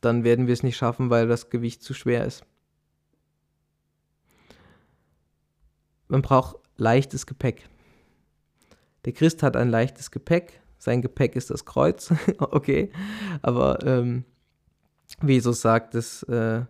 [0.00, 2.44] dann werden wir es nicht schaffen, weil das Gewicht zu schwer ist.
[6.06, 7.68] Man braucht leichtes Gepäck.
[9.04, 10.60] Der Christ hat ein leichtes Gepäck.
[10.78, 12.14] Sein Gepäck ist das Kreuz.
[12.38, 12.92] okay.
[13.42, 14.24] Aber ähm,
[15.20, 16.64] wie Jesus sagt, dass, äh,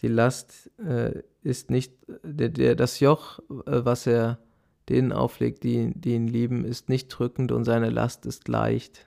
[0.00, 4.38] die Last äh, ist nicht, der, der, das Joch, äh, was er
[4.88, 9.06] denen auflegt, die, die ihn lieben, ist nicht drückend und seine Last ist leicht.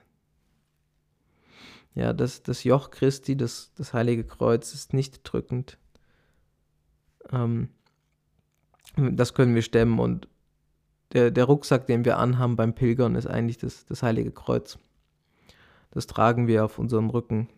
[1.94, 5.78] Ja, das, das Joch Christi, das, das heilige Kreuz, ist nicht drückend.
[7.30, 7.70] Ähm,
[8.96, 10.28] das können wir stemmen und
[11.12, 14.78] der, der Rucksack, den wir anhaben beim Pilgern, ist eigentlich das, das heilige Kreuz.
[15.90, 17.48] Das tragen wir auf unserem Rücken.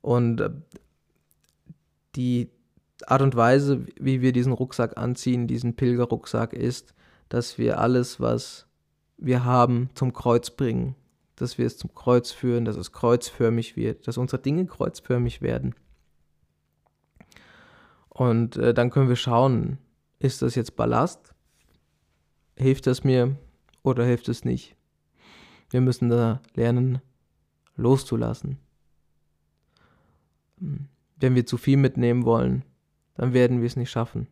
[0.00, 0.50] Und äh,
[2.16, 2.50] die,
[3.06, 6.94] Art und Weise, wie wir diesen Rucksack anziehen, diesen Pilgerrucksack, ist,
[7.28, 8.66] dass wir alles, was
[9.16, 10.94] wir haben, zum Kreuz bringen.
[11.36, 15.74] Dass wir es zum Kreuz führen, dass es kreuzförmig wird, dass unsere Dinge kreuzförmig werden.
[18.08, 19.78] Und äh, dann können wir schauen,
[20.18, 21.34] ist das jetzt Ballast?
[22.56, 23.36] Hilft das mir
[23.84, 24.74] oder hilft es nicht?
[25.70, 27.00] Wir müssen da lernen,
[27.76, 28.58] loszulassen.
[30.58, 30.88] Hm.
[31.20, 32.64] Wenn wir zu viel mitnehmen wollen,
[33.18, 34.28] dann werden wir es nicht schaffen.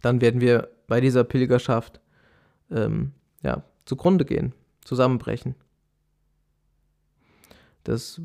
[0.00, 2.00] Dann werden wir bei dieser Pilgerschaft
[2.70, 4.54] ähm, ja, zugrunde gehen,
[4.84, 5.56] zusammenbrechen.
[7.82, 8.20] Das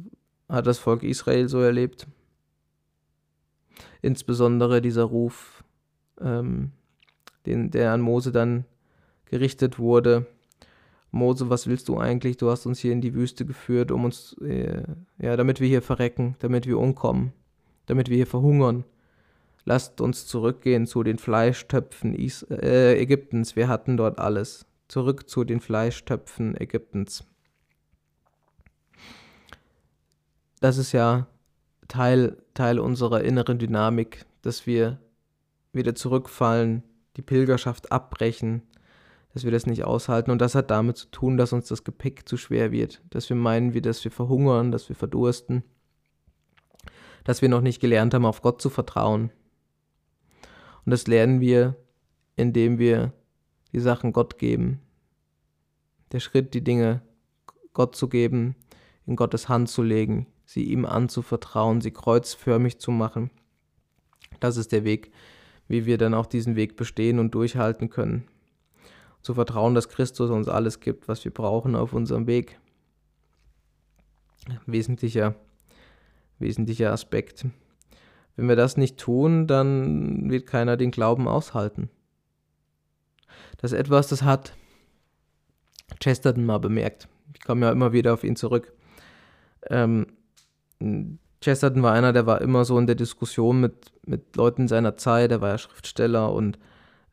[0.48, 2.08] hat das Volk Israel so erlebt.
[4.04, 5.64] Insbesondere dieser Ruf,
[6.22, 6.74] ähm,
[7.48, 8.66] den, der an Mose dann
[9.26, 10.28] gerichtet wurde.
[11.10, 12.38] Mose, was willst du eigentlich?
[12.38, 14.84] Du hast uns hier in die Wüste geführt, um uns, äh,
[15.18, 17.34] ja, damit wir hier verrecken, damit wir umkommen
[17.88, 18.86] damit wir hier verhungern.
[19.66, 23.56] Lasst uns zurückgehen zu den Fleischtöpfen Is äh, Ägyptens.
[23.56, 24.66] Wir hatten dort alles.
[24.88, 27.26] Zurück zu den Fleischtöpfen Ägyptens.
[30.62, 31.28] Das ist ja
[31.88, 35.00] Teil, Teil unserer inneren Dynamik, dass wir
[35.74, 36.84] wieder zurückfallen,
[37.18, 38.64] die Pilgerschaft abbrechen,
[39.34, 40.32] dass wir das nicht aushalten.
[40.32, 43.36] Und das hat damit zu tun, dass uns das Gepäck zu schwer wird, dass wir
[43.36, 45.64] meinen, wie dass wir verhungern, dass wir verdursten
[47.28, 49.32] dass wir noch nicht gelernt haben, auf Gott zu vertrauen.
[50.86, 51.76] Und das lernen wir,
[52.38, 53.12] indem wir
[53.74, 54.80] die Sachen Gott geben.
[56.14, 57.02] Der Schritt, die Dinge
[57.74, 58.56] Gott zu geben,
[59.06, 63.30] in Gottes Hand zu legen, sie ihm anzuvertrauen, sie kreuzförmig zu machen.
[64.40, 65.12] Das ist der Weg,
[65.68, 68.26] wie wir dann auch diesen Weg bestehen und durchhalten können.
[69.22, 72.58] Zu vertrauen, dass Christus uns alles gibt, was wir brauchen auf unserem Weg.
[74.66, 75.36] Wesentlicher,
[76.40, 77.46] wesentlicher Aspekt.
[78.36, 81.90] Wenn wir das nicht tun, dann wird keiner den Glauben aushalten.
[83.58, 84.54] Das ist etwas, das hat
[86.00, 87.08] Chesterton mal bemerkt.
[87.34, 88.74] Ich komme ja immer wieder auf ihn zurück.
[89.70, 90.08] Ähm,
[91.42, 95.32] Chesterton war einer, der war immer so in der Diskussion mit, mit Leuten seiner Zeit,
[95.32, 96.60] er war ja Schriftsteller und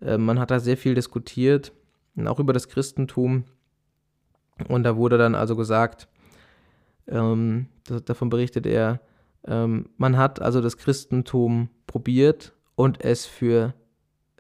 [0.00, 1.72] äh, man hat da sehr viel diskutiert,
[2.24, 3.44] auch über das Christentum.
[4.68, 6.08] Und da wurde dann also gesagt,
[7.08, 7.66] ähm,
[8.04, 9.00] davon berichtet er,
[9.46, 13.74] ähm, man hat also das Christentum probiert und es für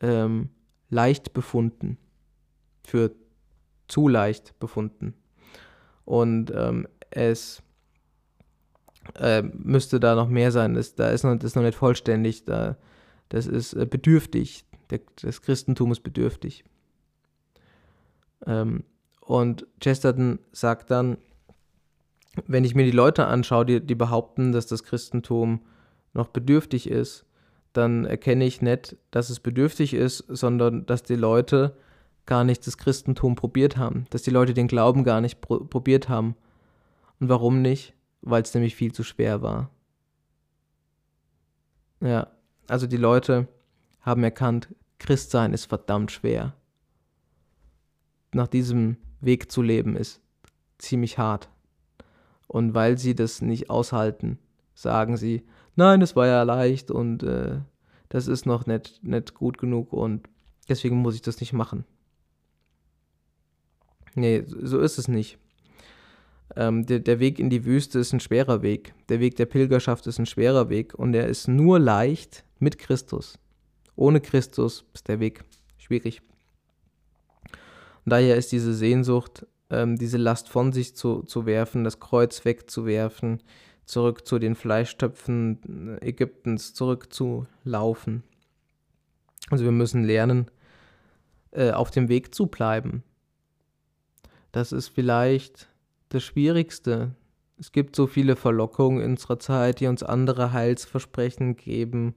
[0.00, 0.50] ähm,
[0.88, 1.98] leicht befunden,
[2.84, 3.12] für
[3.88, 5.14] zu leicht befunden.
[6.04, 7.62] Und ähm, es
[9.16, 10.74] äh, müsste da noch mehr sein.
[10.74, 12.44] Das, da ist noch, das ist noch nicht vollständig.
[12.44, 12.76] Da,
[13.28, 14.64] das ist äh, bedürftig.
[14.90, 16.64] Der, das Christentum ist bedürftig.
[18.46, 18.84] Ähm,
[19.20, 21.18] und Chesterton sagt dann,
[22.46, 25.60] wenn ich mir die Leute anschaue, die, die behaupten, dass das Christentum
[26.12, 27.24] noch bedürftig ist,
[27.72, 31.76] dann erkenne ich nicht, dass es bedürftig ist, sondern dass die Leute
[32.26, 36.08] gar nicht das Christentum probiert haben, dass die Leute den Glauben gar nicht pro probiert
[36.08, 36.36] haben.
[37.20, 37.94] Und warum nicht?
[38.22, 39.70] Weil es nämlich viel zu schwer war.
[42.00, 42.28] Ja,
[42.68, 43.48] also die Leute
[44.00, 44.68] haben erkannt,
[44.98, 46.54] Christsein ist verdammt schwer.
[48.32, 50.20] Nach diesem Weg zu leben ist
[50.78, 51.50] ziemlich hart.
[52.46, 54.38] Und weil sie das nicht aushalten,
[54.74, 55.44] sagen sie,
[55.76, 57.60] nein, es war ja leicht und äh,
[58.08, 60.28] das ist noch nicht, nicht gut genug und
[60.68, 61.84] deswegen muss ich das nicht machen.
[64.14, 65.38] Nee, so ist es nicht.
[66.56, 68.94] Ähm, der, der Weg in die Wüste ist ein schwerer Weg.
[69.08, 73.38] Der Weg der Pilgerschaft ist ein schwerer Weg und er ist nur leicht mit Christus.
[73.96, 75.44] Ohne Christus ist der Weg
[75.78, 76.22] schwierig.
[78.04, 79.46] Und daher ist diese Sehnsucht,
[79.82, 83.42] ähm, diese Last von sich zu, zu werfen, das Kreuz wegzuwerfen,
[83.84, 88.22] zurück zu den Fleischtöpfen Ägyptens zurückzulaufen.
[89.50, 90.50] Also wir müssen lernen,
[91.50, 93.02] äh, auf dem Weg zu bleiben,
[94.54, 95.68] das ist vielleicht
[96.10, 97.16] das Schwierigste.
[97.58, 102.14] Es gibt so viele Verlockungen in unserer Zeit, die uns andere Heilsversprechen geben,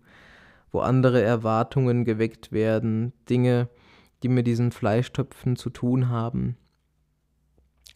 [0.71, 3.69] wo andere Erwartungen geweckt werden, Dinge,
[4.21, 6.57] die mit diesen Fleischtöpfen zu tun haben.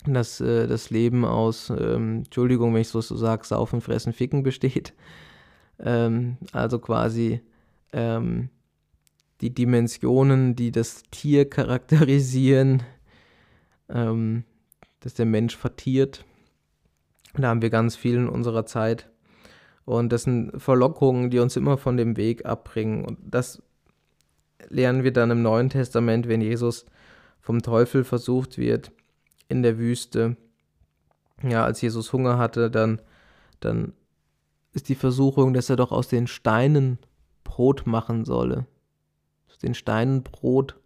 [0.05, 4.43] Dass äh, das Leben aus, ähm, Entschuldigung, wenn ich so, so sage, Saufen, Fressen, Ficken
[4.43, 4.93] besteht.
[5.83, 7.41] Ähm, also quasi
[7.91, 8.49] ähm,
[9.41, 12.83] die Dimensionen, die das Tier charakterisieren,
[13.89, 14.43] ähm,
[14.99, 16.23] dass der Mensch vertiert.
[17.33, 19.09] Da haben wir ganz viel in unserer Zeit.
[19.83, 23.03] Und das sind Verlockungen, die uns immer von dem Weg abbringen.
[23.03, 23.63] Und das
[24.69, 26.85] lernen wir dann im Neuen Testament, wenn Jesus
[27.39, 28.91] vom Teufel versucht wird
[29.51, 30.37] in der Wüste.
[31.43, 33.01] Ja, als Jesus Hunger hatte, dann,
[33.59, 33.93] dann
[34.73, 36.97] ist die Versuchung, dass er doch aus den Steinen
[37.43, 38.65] Brot machen solle.
[39.49, 40.79] Aus den Steinen Brot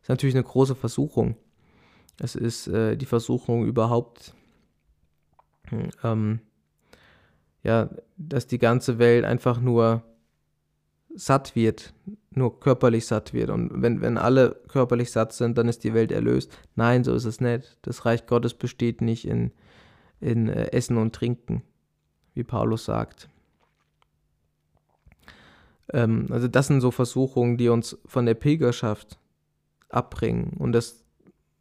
[0.00, 1.36] ist natürlich eine große Versuchung.
[2.18, 4.34] Es ist äh, die Versuchung überhaupt,
[6.02, 6.40] ähm,
[7.62, 10.02] ja, dass die ganze Welt einfach nur
[11.14, 11.92] satt wird,
[12.36, 13.48] nur körperlich satt wird.
[13.50, 16.56] Und wenn, wenn alle körperlich satt sind, dann ist die Welt erlöst.
[16.74, 17.78] Nein, so ist es nicht.
[17.82, 19.52] Das Reich Gottes besteht nicht in,
[20.20, 21.62] in äh, Essen und Trinken,
[22.34, 23.30] wie Paulus sagt.
[25.92, 29.18] Ähm, also das sind so Versuchungen, die uns von der Pilgerschaft
[29.88, 30.52] abbringen.
[30.58, 31.04] Und das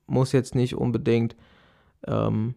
[0.08, 1.38] muss jetzt nicht unbedingt
[2.06, 2.54] ähm,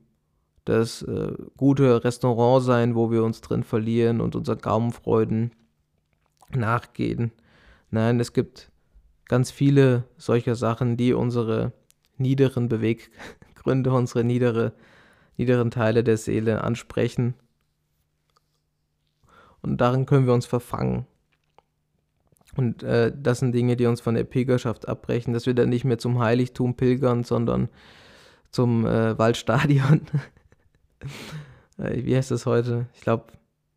[0.65, 5.53] das äh, gute Restaurant sein, wo wir uns drin verlieren und unseren Gaumenfreuden
[6.51, 7.31] nachgehen.
[7.91, 8.71] Nein, es gibt
[9.27, 11.73] ganz viele solcher Sachen, die unsere
[12.17, 14.73] niederen Beweggründe, unsere niedere,
[15.37, 17.35] niederen Teile der Seele ansprechen.
[19.63, 21.07] Und darin können wir uns verfangen.
[22.57, 25.85] Und äh, das sind Dinge, die uns von der Pilgerschaft abbrechen, dass wir dann nicht
[25.85, 27.69] mehr zum Heiligtum pilgern, sondern
[28.51, 30.01] zum äh, Waldstadion.
[31.79, 32.87] äh, wie heißt das heute?
[32.95, 33.33] Ich glaube,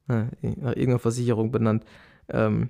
[0.07, 1.85] nach irgendeiner Versicherung benannt.
[2.27, 2.69] Ähm,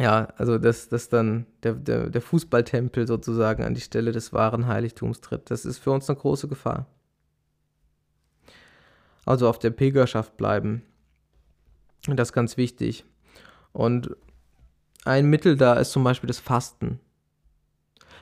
[0.00, 4.66] ja, also dass, dass dann der, der, der Fußballtempel sozusagen an die Stelle des wahren
[4.66, 5.50] Heiligtums tritt.
[5.50, 6.86] Das ist für uns eine große Gefahr.
[9.26, 10.80] Also auf der Pilgerschaft bleiben.
[12.06, 13.04] Das ist ganz wichtig.
[13.72, 14.16] Und
[15.04, 16.98] ein Mittel da ist zum Beispiel das Fasten.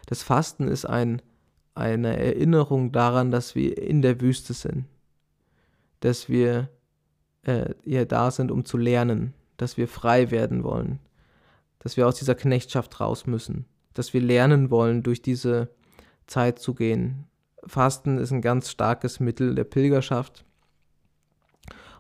[0.07, 1.23] Das Fasten ist ein,
[1.77, 4.87] eine Erinnerung daran, dass wir in der Wüste sind.
[6.01, 6.71] Dass wir
[7.45, 10.99] äh, ja da sind, um zu lernen, dass wir frei werden wollen,
[11.79, 15.69] dass wir aus dieser Knechtschaft raus müssen, dass wir lernen wollen, durch diese
[16.27, 17.27] Zeit zu gehen.
[17.67, 20.45] Fasten ist ein ganz starkes Mittel der Pilgerschaft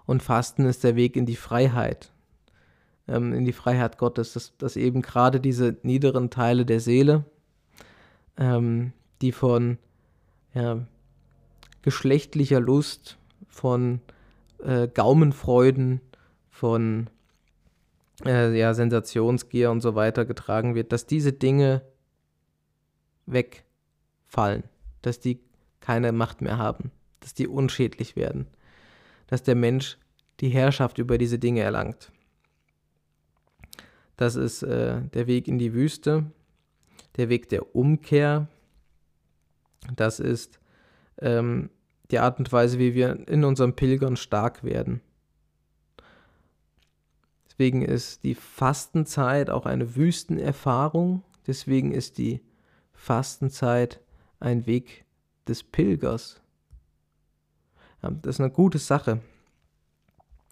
[0.06, 2.12] und Fasten ist der Weg in die Freiheit,
[3.08, 7.24] ähm, in die Freiheit Gottes, dass, dass eben gerade diese niederen Teile der Seele,
[8.38, 9.78] ähm, die von
[10.54, 10.86] ja,
[11.82, 13.18] geschlechtlicher Lust,
[13.48, 14.00] von
[14.62, 16.00] äh, Gaumenfreuden,
[16.50, 17.10] von
[18.24, 21.82] äh, ja, Sensationsgier und so weiter getragen wird, dass diese Dinge
[23.26, 24.64] wegfallen,
[25.02, 25.40] dass die
[25.80, 26.90] keine Macht mehr haben,
[27.20, 28.46] dass die unschädlich werden,
[29.26, 29.98] dass der Mensch
[30.40, 32.12] die Herrschaft über diese Dinge erlangt.
[34.16, 36.26] Das ist äh, der Weg in die Wüste,
[37.16, 38.48] der Weg der Umkehr.
[39.94, 40.58] Das ist
[41.20, 41.70] ähm,
[42.10, 45.00] die Art und Weise, wie wir in unserem Pilgern stark werden.
[47.58, 51.24] Deswegen ist die Fastenzeit auch eine Wüstenerfahrung.
[51.48, 52.40] Deswegen ist die
[52.92, 54.00] Fastenzeit
[54.38, 55.04] ein Weg
[55.48, 56.40] des Pilgers.
[58.00, 59.20] Das ist eine gute Sache.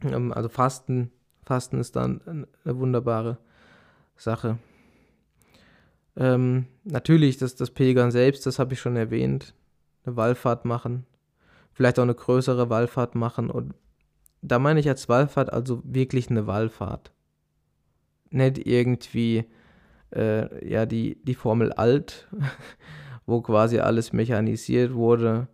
[0.02, 1.12] Ähm, also Fasten,
[1.44, 3.38] Fasten ist dann eine wunderbare
[4.16, 4.58] Sache.
[6.16, 9.54] Ähm, natürlich, das, das Pilgern selbst, das habe ich schon erwähnt.
[10.04, 11.06] Eine Wallfahrt machen.
[11.72, 13.48] Vielleicht auch eine größere Wallfahrt machen.
[13.48, 13.74] Und
[14.42, 17.12] da meine ich als Wallfahrt also wirklich eine Wallfahrt.
[18.30, 19.44] Nicht irgendwie,
[20.14, 22.28] äh, ja, die, die Formel alt,
[23.26, 25.48] wo quasi alles mechanisiert wurde,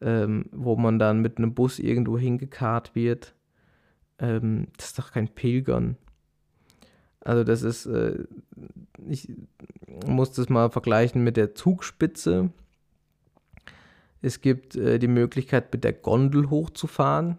[0.00, 3.34] ähm, wo man dann mit einem Bus irgendwo hingekarrt wird.
[4.18, 5.96] Ähm, das ist doch kein Pilgern.
[7.20, 8.24] Also das ist, äh,
[9.08, 9.30] ich
[10.06, 12.50] muss das mal vergleichen mit der Zugspitze.
[14.20, 17.38] Es gibt äh, die Möglichkeit, mit der Gondel hochzufahren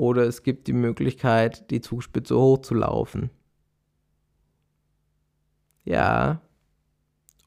[0.00, 3.28] oder es gibt die Möglichkeit, die Zugspitze hochzulaufen.
[5.84, 6.40] Ja,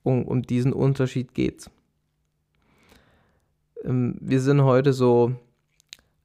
[0.04, 1.72] um, um diesen Unterschied geht's.
[3.84, 5.34] Ähm, wir sind heute so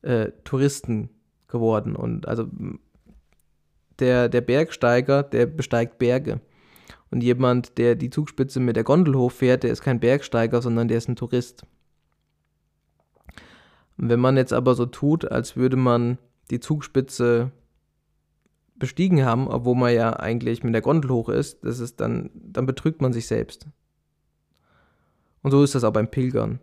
[0.03, 1.09] äh, Touristen
[1.47, 2.47] geworden und also
[3.99, 6.43] der, der Bergsteiger, der besteigt Berge.
[7.11, 10.99] Und jemand, der die Zugspitze mit der Gondel hochfährt, der ist kein Bergsteiger, sondern der
[10.99, 11.65] ist ein Tourist.
[13.99, 16.19] Wenn man jetzt aber so tut, als würde man
[16.51, 17.51] die Zugspitze
[18.77, 22.65] bestiegen haben, obwohl man ja eigentlich mit der Gondel hoch ist, das ist dann, dann
[22.65, 23.67] betrügt man sich selbst.
[25.43, 26.61] Und so ist das auch beim Pilgern.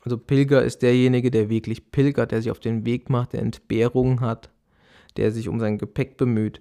[0.00, 4.20] Also Pilger ist derjenige, der wirklich pilgert, der sich auf den Weg macht, der Entbehrungen
[4.20, 4.50] hat,
[5.16, 6.60] der sich um sein Gepäck bemüht.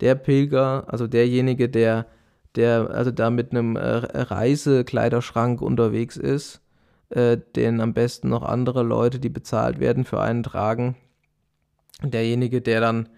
[0.00, 2.06] Der Pilger, also derjenige, der,
[2.54, 6.60] der also da mit einem äh, Reisekleiderschrank unterwegs ist,
[7.10, 10.96] äh, den am besten noch andere Leute, die bezahlt werden, für einen tragen.
[12.02, 13.08] Derjenige, der dann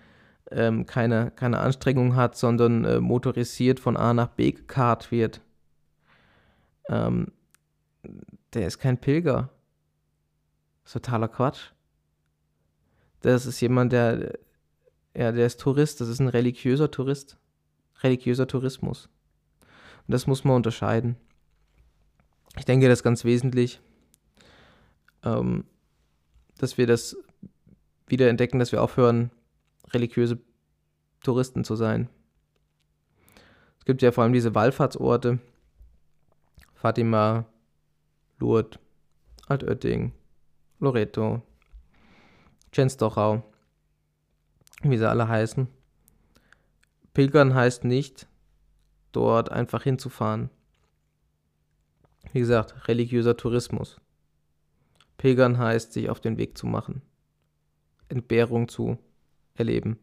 [0.51, 5.41] ähm, keine, keine Anstrengung hat, sondern äh, motorisiert von A nach B gekarrt wird,
[6.89, 7.33] ähm,
[8.55, 9.51] der ist kein Pilger.
[10.85, 11.73] Das ist totaler Quatsch.
[13.21, 14.39] Das ist jemand, der
[15.19, 17.39] ja, der ist Tourist, das ist ein religiöser Tourist.
[18.03, 19.09] Religiöser Tourismus.
[20.07, 21.17] Und das muss man unterscheiden.
[22.59, 23.81] Ich denke, das ist ganz wesentlich,
[25.25, 25.65] ähm,
[26.59, 27.17] dass wir das
[28.07, 29.31] wieder entdecken, dass wir aufhören,
[29.91, 30.39] religiöse
[31.23, 32.09] Touristen zu sein.
[33.79, 35.39] Es gibt ja vor allem diese Wallfahrtsorte.
[36.75, 37.47] Fatima,
[38.39, 38.79] Lourdes,
[39.49, 40.13] Altötting,
[40.79, 41.43] Loreto,
[42.73, 43.43] Chenstochau
[44.83, 45.69] wie sie alle heißen.
[47.15, 48.29] Pilgern heißt nicht,
[49.13, 50.51] dort einfach hinzufahren.
[52.33, 54.01] Wie gesagt, religiöser Tourismus.
[55.17, 57.03] Pilgern heißt, sich auf den Weg zu machen,
[58.09, 58.99] Entbehrung zu
[59.55, 59.99] erleben,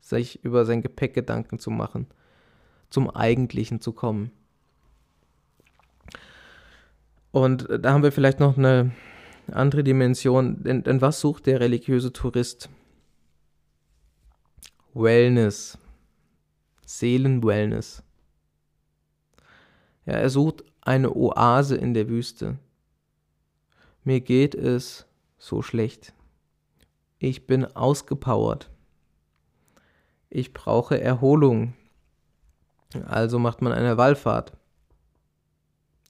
[0.00, 2.06] sich über sein Gepäck Gedanken zu machen,
[2.88, 4.30] zum Eigentlichen zu kommen.
[7.32, 8.92] Und da haben wir vielleicht noch eine
[9.52, 12.70] andere Dimension, denn, denn was sucht der religiöse Tourist?
[14.94, 15.78] Wellness.
[16.86, 18.02] Seelenwellness.
[20.06, 22.58] Ja, er sucht eine Oase in der Wüste.
[24.04, 25.06] Mir geht es
[25.38, 26.14] so schlecht.
[27.18, 28.70] Ich bin ausgepowert.
[30.30, 31.74] Ich brauche Erholung.
[33.06, 34.52] Also macht man eine Wallfahrt.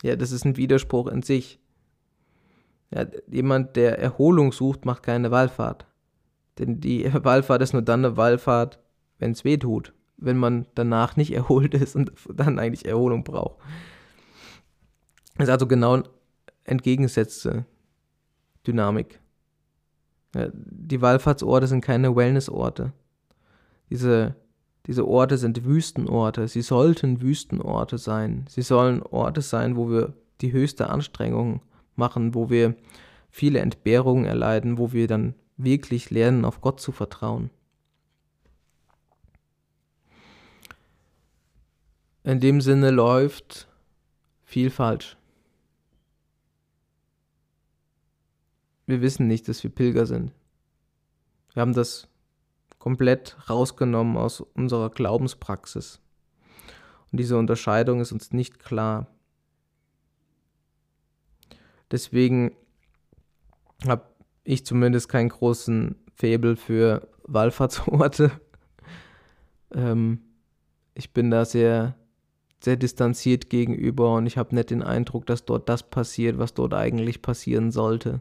[0.03, 1.59] Ja, das ist ein Widerspruch in sich.
[2.91, 5.87] Ja, jemand, der Erholung sucht, macht keine Wallfahrt.
[6.59, 8.79] Denn die Wallfahrt ist nur dann eine Wallfahrt,
[9.19, 9.93] wenn es weh tut.
[10.17, 13.59] Wenn man danach nicht erholt ist und dann eigentlich Erholung braucht.
[15.41, 16.03] Das ist also genau
[16.65, 17.65] entgegengesetzte
[18.67, 19.21] Dynamik.
[20.35, 22.93] Die Wallfahrtsorte sind keine Wellnessorte.
[23.89, 24.37] Diese,
[24.87, 26.47] diese Orte sind Wüstenorte.
[26.47, 28.45] Sie sollten Wüstenorte sein.
[28.49, 30.13] Sie sollen Orte sein, wo wir
[30.43, 31.63] die höchste Anstrengung
[31.97, 32.77] machen, wo wir
[33.31, 37.49] viele Entbehrungen erleiden, wo wir dann wirklich lernen, auf Gott zu vertrauen.
[42.25, 43.69] In dem Sinne läuft
[44.45, 45.17] viel falsch.
[48.91, 50.33] Wir wissen nicht, dass wir Pilger sind.
[51.55, 52.09] Wir haben das
[52.81, 56.01] komplett rausgenommen aus unserer Glaubenspraxis.
[57.13, 59.07] Und diese Unterscheidung ist uns nicht klar.
[61.93, 62.57] Deswegen
[63.87, 64.07] habe
[64.43, 68.33] ich zumindest keinen großen Faible für Wallfahrtsorte.
[69.73, 70.21] ähm,
[70.95, 71.95] ich bin da sehr,
[72.61, 76.75] sehr distanziert gegenüber und ich habe nicht den Eindruck, dass dort das passiert, was dort
[76.75, 78.21] eigentlich passieren sollte.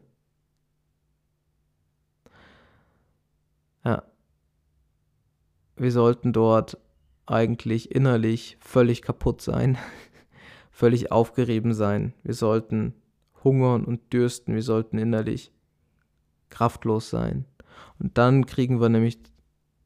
[3.84, 4.04] Ja.
[5.76, 6.78] Wir sollten dort
[7.26, 9.78] eigentlich innerlich völlig kaputt sein,
[10.72, 12.14] völlig aufgerieben sein.
[12.24, 12.94] Wir sollten
[13.44, 15.52] hungern und dürsten, wir sollten innerlich
[16.50, 17.46] kraftlos sein.
[18.00, 19.20] Und dann kriegen wir nämlich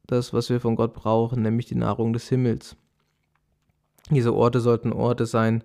[0.06, 2.76] das, was wir von Gott brauchen, nämlich die Nahrung des Himmels.
[4.10, 5.64] Diese Orte sollten Orte sein,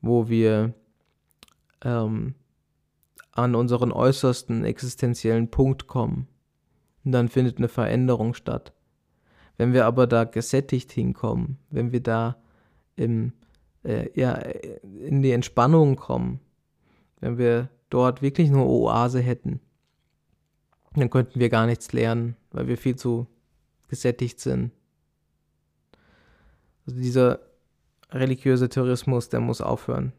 [0.00, 0.74] wo wir
[1.82, 2.34] ähm,
[3.32, 6.28] an unseren äußersten existenziellen Punkt kommen,
[7.04, 8.72] und dann findet eine Veränderung statt.
[9.56, 12.36] Wenn wir aber da gesättigt hinkommen, wenn wir da
[12.96, 13.32] im,
[13.82, 16.40] äh, ja, in die Entspannung kommen,
[17.20, 19.60] wenn wir dort wirklich nur Oase hätten,
[20.94, 23.26] dann könnten wir gar nichts lernen, weil wir viel zu
[23.88, 24.72] gesättigt sind.
[26.86, 27.40] Also dieser
[28.10, 30.12] religiöse Tourismus, der muss aufhören.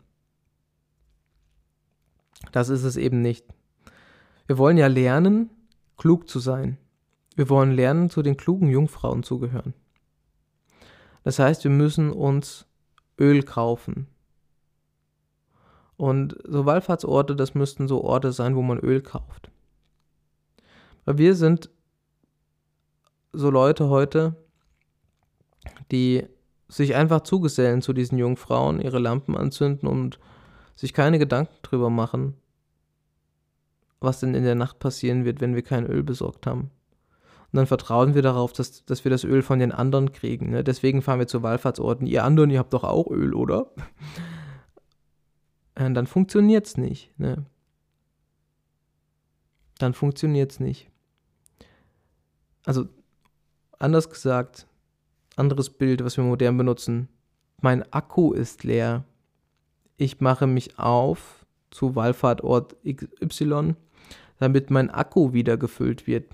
[2.51, 3.45] Das ist es eben nicht.
[4.47, 5.49] Wir wollen ja lernen,
[6.00, 6.78] klug zu sein.
[7.36, 9.76] Wir wollen lernen, zu den klugen Jungfrauen zu gehören.
[11.24, 12.66] Das heißt, wir müssen uns
[13.20, 14.08] Öl kaufen.
[15.97, 19.52] Und so Wallfahrtsorte, das müssten so Orte sein, wo man Öl kauft.
[21.06, 21.70] Weil wir sind
[23.34, 24.36] so Leute heute,
[25.91, 26.26] die
[26.70, 30.20] sich einfach zugesellen zu diesen Jungfrauen, ihre Lampen anzünden und
[30.76, 32.36] sich keine Gedanken drüber machen,
[34.00, 36.72] was denn in der Nacht passieren wird, wenn wir kein Öl besorgt haben.
[37.52, 40.52] Und dann vertrauen wir darauf, dass, dass wir das Öl von den anderen kriegen.
[40.52, 40.64] Ne?
[40.64, 42.06] Deswegen fahren wir zu Wallfahrtsorten.
[42.06, 43.72] Ihr anderen, ihr habt doch auch Öl, oder?
[45.78, 47.12] Und dann funktioniert es nicht.
[47.18, 47.45] Ne?
[49.80, 50.89] Dann funktioniert es nicht.
[52.66, 52.88] Also,
[53.80, 54.68] anders gesagt,
[55.36, 57.08] anderes Bild, was wir modern benutzen.
[57.62, 59.06] Mein Akku ist leer.
[59.97, 63.76] Ich mache mich auf zu Wallfahrtort XY
[64.40, 66.32] damit mein Akku wieder gefüllt wird.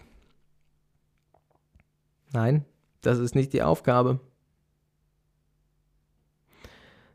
[2.31, 2.65] Nein,
[3.01, 4.19] das ist nicht die Aufgabe.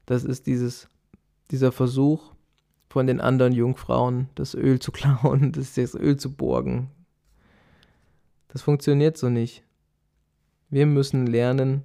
[0.07, 0.89] Das ist dieses,
[1.51, 2.33] dieser Versuch
[2.89, 6.91] von den anderen Jungfrauen, das Öl zu klauen, das, das Öl zu borgen.
[8.49, 9.63] Das funktioniert so nicht.
[10.69, 11.85] Wir müssen lernen,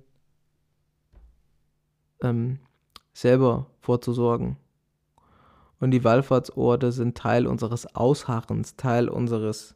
[2.21, 2.59] ähm,
[3.13, 4.57] selber vorzusorgen.
[5.79, 9.75] Und die Wallfahrtsorte sind Teil unseres Ausharrens, Teil unseres,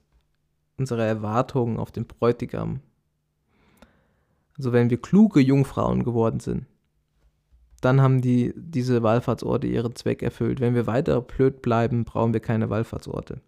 [0.78, 2.82] unserer Erwartungen auf den Bräutigam.
[4.58, 6.66] Also wenn wir kluge Jungfrauen geworden sind,
[7.82, 10.60] dann haben die, diese Wallfahrtsorte ihren Zweck erfüllt.
[10.60, 13.42] Wenn wir weiter blöd bleiben, brauchen wir keine Wallfahrtsorte.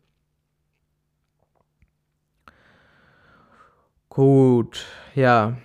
[4.09, 4.85] Gut,
[5.15, 5.57] ja.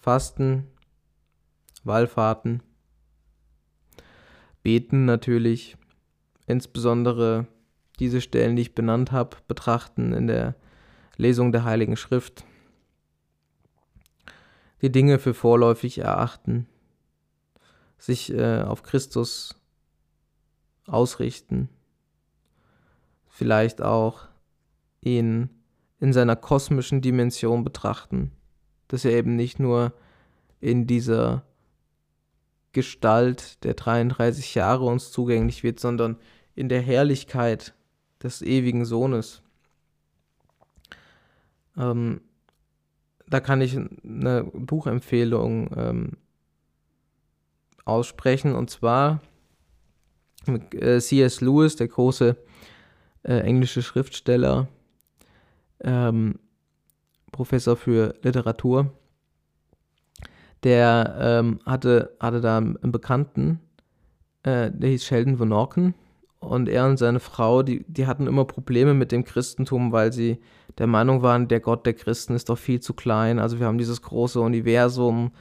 [0.00, 0.66] Fasten,
[1.84, 2.62] Wallfahrten
[4.62, 5.76] beten natürlich,
[6.46, 7.46] insbesondere
[7.98, 10.54] diese Stellen, die ich benannt habe, betrachten in der
[11.16, 12.44] Lesung der Heiligen Schrift,
[14.82, 16.66] die Dinge für vorläufig erachten,
[17.98, 19.54] sich äh, auf Christus
[20.86, 21.68] ausrichten,
[23.28, 24.26] vielleicht auch
[25.02, 25.50] ihn
[26.00, 28.32] in seiner kosmischen Dimension betrachten,
[28.88, 29.92] dass er eben nicht nur
[30.60, 31.44] in dieser
[32.72, 36.16] Gestalt der 33 Jahre uns zugänglich wird, sondern
[36.54, 37.74] in der Herrlichkeit
[38.22, 39.42] des ewigen Sohnes.
[41.76, 42.20] Ähm,
[43.26, 46.12] da kann ich eine Buchempfehlung ähm,
[47.84, 49.20] aussprechen und zwar
[50.46, 51.40] äh, C.S.
[51.40, 52.36] Lewis, der große
[53.22, 54.68] äh, englische Schriftsteller,
[55.80, 56.38] ähm,
[57.32, 58.92] Professor für Literatur
[60.64, 63.60] der ähm, hatte, hatte da einen Bekannten,
[64.42, 65.94] äh, der hieß Sheldon Van Orken
[66.38, 70.38] Und er und seine Frau, die, die hatten immer Probleme mit dem Christentum, weil sie
[70.78, 73.38] der Meinung waren, der Gott der Christen ist doch viel zu klein.
[73.38, 75.32] Also wir haben dieses große Universum,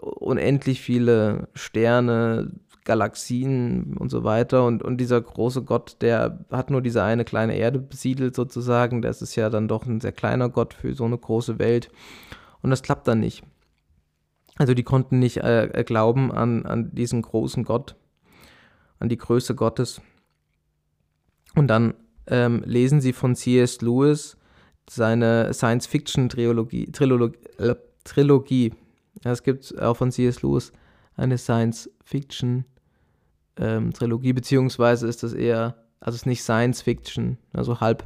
[0.00, 2.50] unendlich viele Sterne,
[2.84, 4.64] Galaxien und so weiter.
[4.66, 9.02] Und, und dieser große Gott, der hat nur diese eine kleine Erde besiedelt sozusagen.
[9.02, 11.90] Das ist ja dann doch ein sehr kleiner Gott für so eine große Welt.
[12.62, 13.42] Und das klappt dann nicht.
[14.56, 17.96] Also die konnten nicht äh, glauben an, an diesen großen Gott,
[18.98, 20.00] an die Größe Gottes.
[21.54, 21.94] Und dann
[22.26, 23.80] ähm, lesen sie von C.S.
[23.80, 24.36] Lewis
[24.88, 26.92] seine Science-Fiction-Trilogie.
[26.92, 27.74] Trilogie, äh,
[28.04, 28.72] Trilogie.
[29.24, 30.42] Es gibt auch von C.S.
[30.42, 30.72] Lewis
[31.16, 38.04] eine Science-Fiction-Trilogie, ähm, beziehungsweise ist das eher, also es ist nicht Science-Fiction, also halb.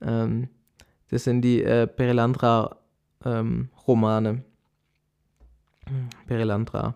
[0.00, 0.48] Ähm,
[1.10, 4.44] das sind die äh, Perilandra-Romane.
[5.88, 6.94] Ähm, Perilandra.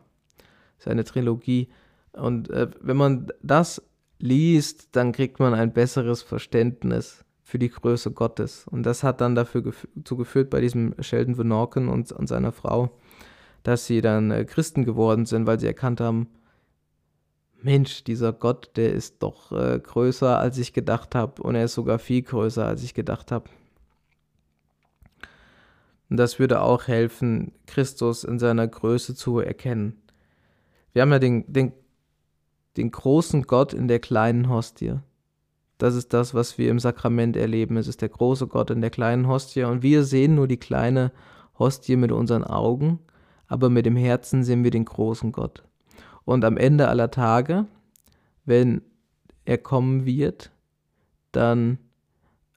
[0.77, 1.69] Das ist eine Trilogie.
[2.13, 3.83] Und äh, wenn man das
[4.19, 8.67] liest, dann kriegt man ein besseres Verständnis für die Größe Gottes.
[8.67, 12.27] Und das hat dann dafür gef dazu geführt bei diesem Sheldon Van Norken und, und
[12.27, 12.91] seiner Frau,
[13.63, 16.29] dass sie dann äh, Christen geworden sind, weil sie erkannt haben,
[17.63, 21.43] Mensch, dieser Gott, der ist doch äh, größer, als ich gedacht habe.
[21.43, 23.49] Und er ist sogar viel größer, als ich gedacht habe.
[26.09, 30.03] Und das würde auch helfen, Christus in seiner Größe zu erkennen.
[30.93, 31.73] Wir haben ja den, den
[32.77, 34.99] den großen Gott in der kleinen Hostie.
[35.79, 37.77] Das ist das, was wir im Sakrament erleben.
[37.77, 41.13] Es ist der große Gott in der kleinen Hostie und wir sehen nur die kleine
[41.59, 43.01] Hostie mit unseren Augen,
[43.47, 45.63] aber mit dem Herzen sehen wir den großen Gott.
[46.25, 47.67] Und am Ende aller Tage,
[48.45, 48.83] wenn
[49.45, 50.51] er kommen wird,
[51.33, 51.79] dann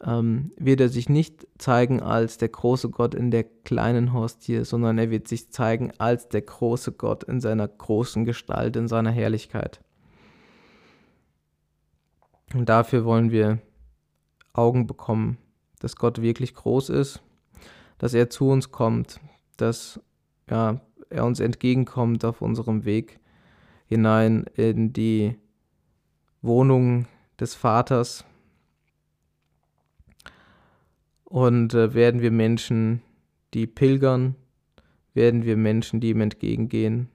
[0.04, 4.98] ähm, wird er sich nicht zeigen als der große Gott in der kleinen Hostie, sondern
[4.98, 9.82] er wird sich zeigen als der große Gott in seiner großen Gestalt, in seiner Herrlichkeit.
[12.54, 13.60] Und dafür wollen wir
[14.54, 15.38] Augen bekommen,
[15.80, 17.22] dass Gott wirklich groß ist,
[17.98, 19.20] dass er zu uns kommt,
[19.58, 20.00] dass
[20.50, 23.20] ja, er uns entgegenkommt auf unserem Weg
[23.86, 25.36] hinein in die
[26.42, 27.08] Wohnung
[27.40, 28.26] des Vaters.
[31.30, 33.02] Und äh, werden wir Menschen,
[33.54, 34.36] die pilgern,
[35.14, 37.10] werden wir Menschen, die ihm entgegengehen,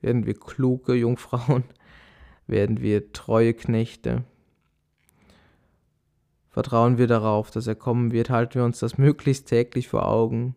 [0.00, 1.64] werden wir kluge Jungfrauen,
[2.46, 4.24] werden wir treue Knechte
[6.58, 10.56] vertrauen wir darauf, dass er kommen wird, halten wir uns das möglichst täglich vor Augen.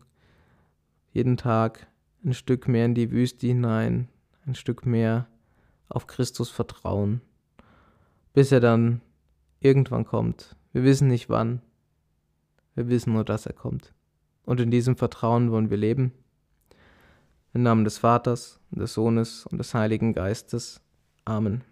[1.12, 1.86] Jeden Tag
[2.24, 4.08] ein Stück mehr in die Wüste hinein,
[4.44, 5.28] ein Stück mehr
[5.88, 7.20] auf Christus vertrauen,
[8.32, 9.00] bis er dann
[9.60, 10.56] irgendwann kommt.
[10.72, 11.62] Wir wissen nicht wann,
[12.74, 13.92] wir wissen nur, dass er kommt.
[14.44, 16.12] Und in diesem Vertrauen wollen wir leben.
[17.54, 20.80] Im Namen des Vaters, des Sohnes und des Heiligen Geistes.
[21.24, 21.62] Amen.